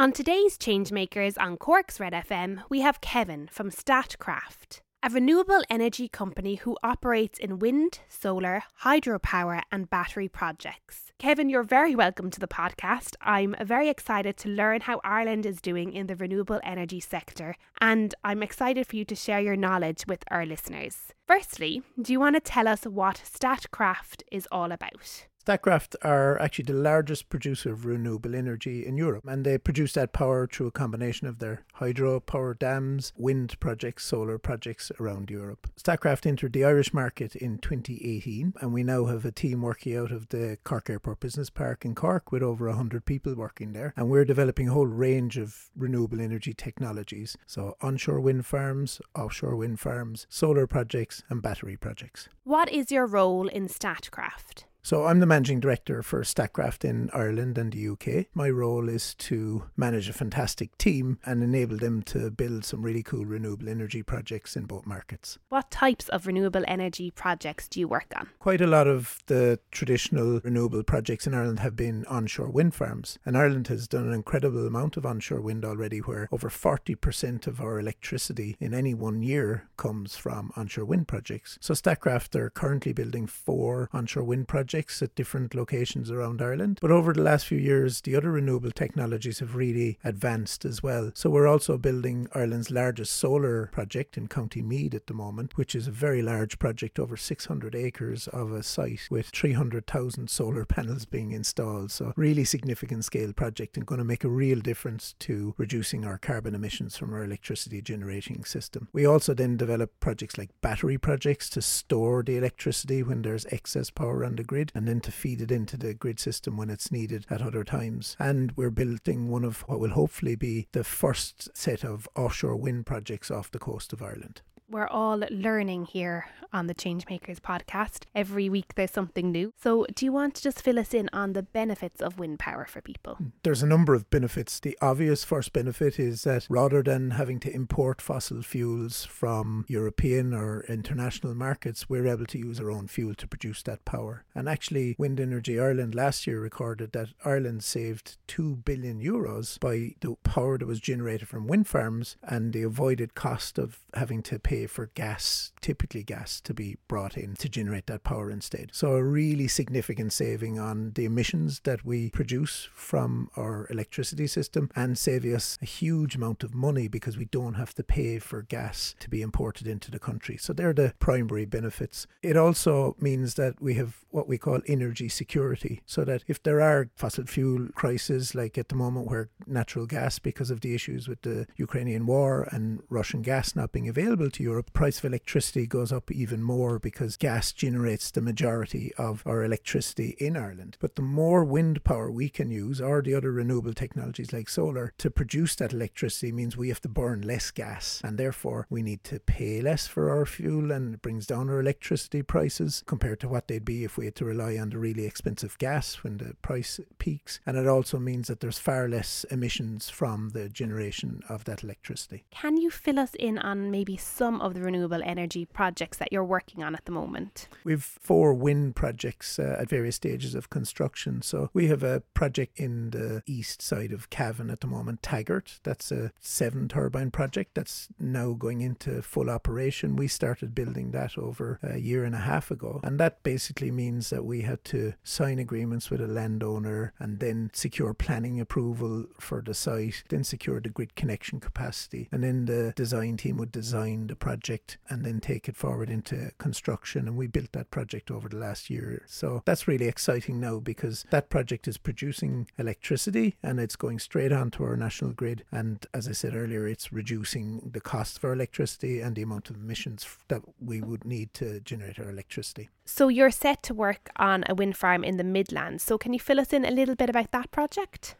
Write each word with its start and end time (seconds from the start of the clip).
On 0.00 0.12
today's 0.12 0.56
Changemakers 0.56 1.34
on 1.38 1.58
Cork's 1.58 2.00
Red 2.00 2.14
FM, 2.14 2.62
we 2.70 2.80
have 2.80 3.02
Kevin 3.02 3.50
from 3.52 3.68
Statkraft, 3.68 4.80
a 5.02 5.10
renewable 5.10 5.62
energy 5.68 6.08
company 6.08 6.54
who 6.54 6.78
operates 6.82 7.38
in 7.38 7.58
wind, 7.58 7.98
solar, 8.08 8.62
hydropower, 8.82 9.60
and 9.70 9.90
battery 9.90 10.26
projects. 10.26 11.12
Kevin, 11.18 11.50
you're 11.50 11.62
very 11.62 11.94
welcome 11.94 12.30
to 12.30 12.40
the 12.40 12.48
podcast. 12.48 13.14
I'm 13.20 13.54
very 13.62 13.90
excited 13.90 14.38
to 14.38 14.48
learn 14.48 14.80
how 14.80 15.02
Ireland 15.04 15.44
is 15.44 15.60
doing 15.60 15.92
in 15.92 16.06
the 16.06 16.16
renewable 16.16 16.60
energy 16.64 17.00
sector, 17.00 17.54
and 17.78 18.14
I'm 18.24 18.42
excited 18.42 18.86
for 18.86 18.96
you 18.96 19.04
to 19.04 19.14
share 19.14 19.40
your 19.40 19.54
knowledge 19.54 20.04
with 20.08 20.24
our 20.30 20.46
listeners. 20.46 21.12
Firstly, 21.26 21.82
do 22.00 22.14
you 22.14 22.20
want 22.20 22.36
to 22.36 22.40
tell 22.40 22.66
us 22.66 22.84
what 22.84 23.22
Statkraft 23.22 24.22
is 24.32 24.48
all 24.50 24.72
about? 24.72 25.26
Statkraft 25.44 25.96
are 26.02 26.38
actually 26.38 26.64
the 26.64 26.74
largest 26.74 27.30
producer 27.30 27.72
of 27.72 27.86
renewable 27.86 28.34
energy 28.34 28.84
in 28.84 28.98
Europe, 28.98 29.24
and 29.26 29.42
they 29.42 29.56
produce 29.56 29.94
that 29.94 30.12
power 30.12 30.46
through 30.46 30.66
a 30.66 30.70
combination 30.70 31.26
of 31.26 31.38
their 31.38 31.64
hydro 31.74 32.20
power 32.20 32.52
dams, 32.52 33.14
wind 33.16 33.58
projects, 33.58 34.04
solar 34.04 34.36
projects 34.36 34.92
around 35.00 35.30
Europe. 35.30 35.66
Statkraft 35.82 36.26
entered 36.26 36.52
the 36.52 36.64
Irish 36.64 36.92
market 36.92 37.34
in 37.34 37.56
2018, 37.56 38.52
and 38.60 38.74
we 38.74 38.84
now 38.84 39.06
have 39.06 39.24
a 39.24 39.32
team 39.32 39.62
working 39.62 39.96
out 39.96 40.10
of 40.10 40.28
the 40.28 40.58
Cork 40.62 40.90
Airport 40.90 41.20
Business 41.20 41.48
Park 41.48 41.86
in 41.86 41.94
Cork 41.94 42.30
with 42.30 42.42
over 42.42 42.66
100 42.66 43.06
people 43.06 43.34
working 43.34 43.72
there, 43.72 43.94
and 43.96 44.10
we're 44.10 44.26
developing 44.26 44.68
a 44.68 44.72
whole 44.72 44.86
range 44.86 45.38
of 45.38 45.70
renewable 45.74 46.20
energy 46.20 46.52
technologies. 46.52 47.38
So, 47.46 47.78
onshore 47.80 48.20
wind 48.20 48.44
farms, 48.44 49.00
offshore 49.16 49.56
wind 49.56 49.80
farms, 49.80 50.26
solar 50.28 50.66
projects, 50.66 51.22
and 51.30 51.40
battery 51.40 51.78
projects. 51.78 52.28
What 52.44 52.70
is 52.70 52.92
your 52.92 53.06
role 53.06 53.48
in 53.48 53.68
Statkraft? 53.68 54.64
So 54.82 55.04
I'm 55.04 55.20
the 55.20 55.26
managing 55.26 55.60
director 55.60 56.02
for 56.02 56.22
Statkraft 56.22 56.84
in 56.84 57.10
Ireland 57.12 57.58
and 57.58 57.72
the 57.72 57.88
UK. 57.88 58.26
My 58.34 58.48
role 58.48 58.88
is 58.88 59.14
to 59.16 59.64
manage 59.76 60.08
a 60.08 60.14
fantastic 60.14 60.76
team 60.78 61.18
and 61.24 61.42
enable 61.42 61.76
them 61.76 62.02
to 62.04 62.30
build 62.30 62.64
some 62.64 62.82
really 62.82 63.02
cool 63.02 63.26
renewable 63.26 63.68
energy 63.68 64.02
projects 64.02 64.56
in 64.56 64.64
both 64.64 64.86
markets. 64.86 65.38
What 65.50 65.70
types 65.70 66.08
of 66.08 66.26
renewable 66.26 66.64
energy 66.66 67.10
projects 67.10 67.68
do 67.68 67.78
you 67.78 67.88
work 67.88 68.12
on? 68.16 68.30
Quite 68.38 68.62
a 68.62 68.66
lot 68.66 68.86
of 68.86 69.18
the 69.26 69.60
traditional 69.70 70.40
renewable 70.42 70.82
projects 70.82 71.26
in 71.26 71.34
Ireland 71.34 71.60
have 71.60 71.76
been 71.76 72.06
onshore 72.06 72.48
wind 72.48 72.74
farms. 72.74 73.18
And 73.26 73.36
Ireland 73.36 73.68
has 73.68 73.86
done 73.86 74.06
an 74.06 74.14
incredible 74.14 74.66
amount 74.66 74.96
of 74.96 75.04
onshore 75.04 75.42
wind 75.42 75.64
already, 75.64 75.98
where 75.98 76.26
over 76.32 76.48
40% 76.48 77.46
of 77.46 77.60
our 77.60 77.78
electricity 77.78 78.56
in 78.58 78.72
any 78.72 78.94
one 78.94 79.22
year 79.22 79.68
comes 79.76 80.16
from 80.16 80.52
onshore 80.56 80.86
wind 80.86 81.06
projects. 81.06 81.58
So 81.60 81.74
Statkraft 81.74 82.34
are 82.34 82.48
currently 82.48 82.94
building 82.94 83.26
four 83.26 83.90
onshore 83.92 84.24
wind 84.24 84.48
projects 84.48 84.69
projects 84.70 85.02
at 85.02 85.12
different 85.16 85.52
locations 85.52 86.12
around 86.12 86.40
Ireland. 86.40 86.78
But 86.80 86.92
over 86.92 87.12
the 87.12 87.22
last 87.22 87.46
few 87.46 87.58
years, 87.58 88.02
the 88.02 88.14
other 88.14 88.30
renewable 88.30 88.70
technologies 88.70 89.40
have 89.40 89.56
really 89.56 89.98
advanced 90.04 90.64
as 90.64 90.80
well. 90.80 91.10
So 91.12 91.28
we're 91.28 91.48
also 91.48 91.76
building 91.76 92.28
Ireland's 92.36 92.70
largest 92.70 93.16
solar 93.16 93.66
project 93.72 94.16
in 94.16 94.28
County 94.28 94.62
Meath 94.62 94.94
at 94.94 95.08
the 95.08 95.14
moment, 95.14 95.56
which 95.56 95.74
is 95.74 95.88
a 95.88 95.90
very 95.90 96.22
large 96.22 96.60
project, 96.60 97.00
over 97.00 97.16
600 97.16 97.74
acres 97.74 98.28
of 98.28 98.52
a 98.52 98.62
site 98.62 99.08
with 99.10 99.30
300,000 99.30 100.30
solar 100.30 100.64
panels 100.64 101.04
being 101.04 101.32
installed. 101.32 101.90
So 101.90 102.12
really 102.14 102.44
significant 102.44 103.04
scale 103.04 103.32
project 103.32 103.76
and 103.76 103.84
going 103.84 103.98
to 103.98 104.04
make 104.04 104.22
a 104.22 104.28
real 104.28 104.60
difference 104.60 105.16
to 105.18 105.52
reducing 105.58 106.04
our 106.04 106.16
carbon 106.16 106.54
emissions 106.54 106.96
from 106.96 107.12
our 107.12 107.24
electricity 107.24 107.82
generating 107.82 108.44
system. 108.44 108.86
We 108.92 109.04
also 109.04 109.34
then 109.34 109.56
develop 109.56 109.98
projects 109.98 110.38
like 110.38 110.50
battery 110.60 110.96
projects 110.96 111.50
to 111.50 111.60
store 111.60 112.22
the 112.22 112.36
electricity 112.36 113.02
when 113.02 113.22
there's 113.22 113.46
excess 113.46 113.90
power 113.90 114.24
on 114.24 114.36
the 114.36 114.44
grid 114.44 114.59
grid 114.60 114.72
and 114.74 114.86
then 114.86 115.00
to 115.00 115.10
feed 115.10 115.40
it 115.40 115.50
into 115.50 115.76
the 115.78 115.94
grid 115.94 116.20
system 116.20 116.56
when 116.56 116.68
it's 116.68 116.92
needed 116.92 117.26
at 117.30 117.40
other 117.40 117.64
times. 117.64 118.16
And 118.18 118.52
we're 118.56 118.70
building 118.70 119.30
one 119.30 119.44
of 119.44 119.62
what 119.62 119.80
will 119.80 119.90
hopefully 119.90 120.34
be 120.34 120.68
the 120.72 120.84
first 120.84 121.56
set 121.56 121.82
of 121.82 122.06
offshore 122.14 122.56
wind 122.56 122.84
projects 122.84 123.30
off 123.30 123.50
the 123.50 123.58
coast 123.58 123.92
of 123.92 124.02
Ireland 124.02 124.42
we're 124.70 124.86
all 124.86 125.20
learning 125.30 125.86
here 125.86 126.26
on 126.52 126.66
the 126.66 126.74
Changemakers 126.74 127.40
podcast. 127.40 128.04
Every 128.14 128.48
week 128.48 128.74
there's 128.74 128.90
something 128.90 129.30
new. 129.30 129.52
So, 129.60 129.86
do 129.94 130.04
you 130.04 130.12
want 130.12 130.34
to 130.36 130.42
just 130.42 130.62
fill 130.62 130.78
us 130.78 130.94
in 130.94 131.08
on 131.12 131.32
the 131.32 131.42
benefits 131.42 132.00
of 132.00 132.18
wind 132.18 132.38
power 132.38 132.66
for 132.66 132.80
people? 132.80 133.14
Hmm. 133.14 133.28
There's 133.42 133.62
a 133.62 133.66
number 133.66 133.94
of 133.94 134.10
benefits. 134.10 134.60
The 134.60 134.76
obvious 134.80 135.24
first 135.24 135.52
benefit 135.52 135.98
is 135.98 136.22
that 136.22 136.46
rather 136.48 136.82
than 136.82 137.12
having 137.12 137.40
to 137.40 137.54
import 137.54 138.00
fossil 138.00 138.42
fuels 138.42 139.04
from 139.04 139.64
European 139.68 140.32
or 140.34 140.64
international 140.68 141.34
markets, 141.34 141.88
we're 141.88 142.06
able 142.06 142.26
to 142.26 142.38
use 142.38 142.60
our 142.60 142.70
own 142.70 142.86
fuel 142.86 143.14
to 143.14 143.26
produce 143.26 143.62
that 143.64 143.84
power. 143.84 144.24
And 144.34 144.48
actually, 144.48 144.94
Wind 144.98 145.20
Energy 145.20 145.58
Ireland 145.58 145.94
last 145.94 146.26
year 146.26 146.40
recorded 146.40 146.92
that 146.92 147.08
Ireland 147.24 147.64
saved 147.64 148.16
2 148.28 148.56
billion 148.56 149.00
euros 149.00 149.58
by 149.58 149.94
the 150.00 150.16
power 150.24 150.58
that 150.58 150.66
was 150.66 150.80
generated 150.80 151.28
from 151.28 151.46
wind 151.46 151.66
farms 151.66 152.16
and 152.22 152.52
the 152.52 152.62
avoided 152.62 153.14
cost 153.14 153.58
of 153.58 153.80
having 153.94 154.22
to 154.22 154.38
pay 154.38 154.59
for 154.66 154.86
gas, 154.94 155.52
typically 155.60 156.02
gas, 156.02 156.40
to 156.42 156.54
be 156.54 156.76
brought 156.88 157.16
in 157.16 157.34
to 157.36 157.48
generate 157.48 157.86
that 157.86 158.04
power 158.04 158.30
instead. 158.30 158.70
So, 158.72 158.94
a 158.94 159.02
really 159.02 159.48
significant 159.48 160.12
saving 160.12 160.58
on 160.58 160.92
the 160.94 161.04
emissions 161.04 161.60
that 161.64 161.84
we 161.84 162.10
produce 162.10 162.68
from 162.72 163.30
our 163.36 163.66
electricity 163.70 164.26
system 164.26 164.70
and 164.74 164.98
saving 164.98 165.34
us 165.34 165.58
a 165.62 165.66
huge 165.66 166.16
amount 166.16 166.42
of 166.42 166.54
money 166.54 166.88
because 166.88 167.16
we 167.16 167.26
don't 167.26 167.54
have 167.54 167.74
to 167.74 167.82
pay 167.82 168.18
for 168.18 168.42
gas 168.42 168.94
to 169.00 169.08
be 169.08 169.22
imported 169.22 169.66
into 169.66 169.90
the 169.90 169.98
country. 169.98 170.36
So, 170.36 170.52
they're 170.52 170.72
the 170.72 170.94
primary 170.98 171.44
benefits. 171.44 172.06
It 172.22 172.36
also 172.36 172.96
means 173.00 173.34
that 173.34 173.60
we 173.60 173.74
have 173.74 174.04
what 174.10 174.28
we 174.28 174.38
call 174.38 174.60
energy 174.66 175.08
security, 175.08 175.82
so 175.86 176.04
that 176.04 176.24
if 176.26 176.42
there 176.42 176.60
are 176.60 176.90
fossil 176.96 177.24
fuel 177.26 177.68
crises, 177.74 178.34
like 178.34 178.58
at 178.58 178.68
the 178.68 178.74
moment 178.74 179.06
where 179.08 179.28
natural 179.46 179.86
gas, 179.86 180.18
because 180.18 180.50
of 180.50 180.60
the 180.60 180.74
issues 180.74 181.08
with 181.08 181.22
the 181.22 181.46
Ukrainian 181.56 182.06
war 182.06 182.48
and 182.50 182.82
Russian 182.88 183.22
gas 183.22 183.54
not 183.54 183.72
being 183.72 183.88
available 183.88 184.30
to 184.30 184.42
Europe, 184.42 184.49
price 184.72 184.98
of 184.98 185.04
electricity 185.04 185.66
goes 185.66 185.92
up 185.92 186.10
even 186.10 186.42
more 186.42 186.78
because 186.78 187.16
gas 187.16 187.52
generates 187.52 188.10
the 188.10 188.20
majority 188.20 188.92
of 188.98 189.22
our 189.26 189.44
electricity 189.44 190.16
in 190.18 190.36
Ireland. 190.36 190.76
But 190.80 190.96
the 190.96 191.02
more 191.02 191.44
wind 191.44 191.82
power 191.84 192.10
we 192.10 192.28
can 192.28 192.50
use, 192.50 192.80
or 192.80 193.02
the 193.02 193.14
other 193.14 193.32
renewable 193.32 193.74
technologies 193.74 194.32
like 194.32 194.48
solar, 194.48 194.92
to 194.98 195.10
produce 195.10 195.54
that 195.56 195.72
electricity 195.72 196.32
means 196.32 196.56
we 196.56 196.68
have 196.68 196.80
to 196.82 196.88
burn 196.88 197.22
less 197.22 197.50
gas, 197.50 198.00
and 198.04 198.18
therefore 198.18 198.66
we 198.70 198.82
need 198.82 199.02
to 199.04 199.20
pay 199.20 199.60
less 199.60 199.86
for 199.86 200.10
our 200.10 200.26
fuel, 200.26 200.70
and 200.70 200.94
it 200.94 201.02
brings 201.02 201.26
down 201.26 201.48
our 201.48 201.60
electricity 201.60 202.22
prices 202.22 202.82
compared 202.86 203.20
to 203.20 203.28
what 203.28 203.48
they'd 203.48 203.64
be 203.64 203.84
if 203.84 203.96
we 203.96 204.04
had 204.04 204.14
to 204.16 204.24
rely 204.24 204.56
on 204.56 204.70
the 204.70 204.78
really 204.78 205.06
expensive 205.06 205.58
gas 205.58 206.02
when 206.04 206.18
the 206.18 206.34
price 206.42 206.78
peaks. 206.98 207.40
And 207.46 207.56
it 207.56 207.66
also 207.66 207.98
means 207.98 208.28
that 208.28 208.40
there's 208.40 208.58
far 208.58 208.88
less 208.88 209.24
emissions 209.30 209.90
from 209.90 210.30
the 210.30 210.48
generation 210.48 211.22
of 211.28 211.44
that 211.44 211.64
electricity. 211.64 212.24
Can 212.30 212.56
you 212.56 212.70
fill 212.70 212.98
us 212.98 213.14
in 213.18 213.38
on 213.38 213.70
maybe 213.70 213.96
some 213.96 214.29
of 214.38 214.52
the 214.52 214.60
renewable 214.60 215.00
energy 215.02 215.46
projects 215.46 215.96
that 215.96 216.12
you're 216.12 216.22
working 216.22 216.62
on 216.62 216.74
at 216.74 216.84
the 216.84 216.92
moment? 216.92 217.48
We've 217.64 217.82
four 217.82 218.34
wind 218.34 218.76
projects 218.76 219.38
uh, 219.38 219.56
at 219.58 219.70
various 219.70 219.96
stages 219.96 220.34
of 220.34 220.50
construction. 220.50 221.22
So 221.22 221.48
we 221.54 221.68
have 221.68 221.82
a 221.82 222.02
project 222.12 222.60
in 222.60 222.90
the 222.90 223.22
east 223.24 223.62
side 223.62 223.92
of 223.92 224.10
Cavan 224.10 224.50
at 224.50 224.60
the 224.60 224.66
moment, 224.66 225.00
Taghart. 225.00 225.60
That's 225.62 225.90
a 225.90 226.12
seven 226.20 226.68
turbine 226.68 227.10
project 227.10 227.54
that's 227.54 227.88
now 227.98 228.32
going 228.32 228.60
into 228.60 229.00
full 229.00 229.30
operation. 229.30 229.96
We 229.96 230.08
started 230.08 230.54
building 230.54 230.90
that 230.90 231.16
over 231.16 231.58
a 231.62 231.78
year 231.78 232.04
and 232.04 232.14
a 232.14 232.18
half 232.18 232.50
ago. 232.50 232.80
And 232.82 233.00
that 233.00 233.22
basically 233.22 233.70
means 233.70 234.10
that 234.10 234.24
we 234.24 234.42
had 234.42 234.64
to 234.66 234.92
sign 235.02 235.38
agreements 235.38 235.90
with 235.90 236.00
a 236.00 236.06
landowner 236.06 236.92
and 236.98 237.20
then 237.20 237.50
secure 237.52 237.94
planning 237.94 238.40
approval 238.40 239.06
for 239.18 239.40
the 239.40 239.54
site, 239.54 240.04
then 240.08 240.24
secure 240.24 240.60
the 240.60 240.68
grid 240.68 240.94
connection 240.96 241.40
capacity. 241.40 242.08
And 242.12 242.24
then 242.24 242.46
the 242.46 242.72
design 242.76 243.16
team 243.16 243.36
would 243.38 243.52
design 243.52 244.08
the 244.08 244.16
project 244.20 244.78
and 244.88 245.04
then 245.04 245.18
take 245.20 245.48
it 245.48 245.56
forward 245.56 245.90
into 245.90 246.30
construction. 246.38 247.08
And 247.08 247.16
we 247.16 247.26
built 247.26 247.52
that 247.52 247.70
project 247.70 248.10
over 248.10 248.28
the 248.28 248.36
last 248.36 248.70
year. 248.70 249.02
So 249.06 249.42
that's 249.44 249.66
really 249.66 249.88
exciting 249.88 250.38
now 250.38 250.60
because 250.60 251.04
that 251.10 251.30
project 251.30 251.66
is 251.66 251.78
producing 251.78 252.48
electricity 252.58 253.36
and 253.42 253.58
it's 253.58 253.76
going 253.76 253.98
straight 253.98 254.32
onto 254.32 254.62
our 254.62 254.76
national 254.76 255.12
grid. 255.12 255.44
And 255.50 255.84
as 255.92 256.06
I 256.06 256.12
said 256.12 256.34
earlier, 256.34 256.68
it's 256.68 256.92
reducing 256.92 257.70
the 257.72 257.80
cost 257.80 258.18
of 258.18 258.24
our 258.24 258.32
electricity 258.32 259.00
and 259.00 259.16
the 259.16 259.22
amount 259.22 259.50
of 259.50 259.56
emissions 259.56 260.06
that 260.28 260.42
we 260.60 260.80
would 260.80 261.04
need 261.04 261.34
to 261.34 261.60
generate 261.60 261.98
our 261.98 262.10
electricity. 262.10 262.68
So 262.84 263.08
you're 263.08 263.30
set 263.30 263.62
to 263.64 263.74
work 263.74 264.10
on 264.16 264.44
a 264.48 264.54
wind 264.54 264.76
farm 264.76 265.02
in 265.04 265.16
the 265.16 265.24
Midlands. 265.24 265.82
So 265.82 265.96
can 265.96 266.12
you 266.12 266.20
fill 266.20 266.40
us 266.40 266.52
in 266.52 266.64
a 266.64 266.70
little 266.70 266.94
bit 266.94 267.08
about 267.08 267.30
that 267.32 267.50
project? 267.50 268.16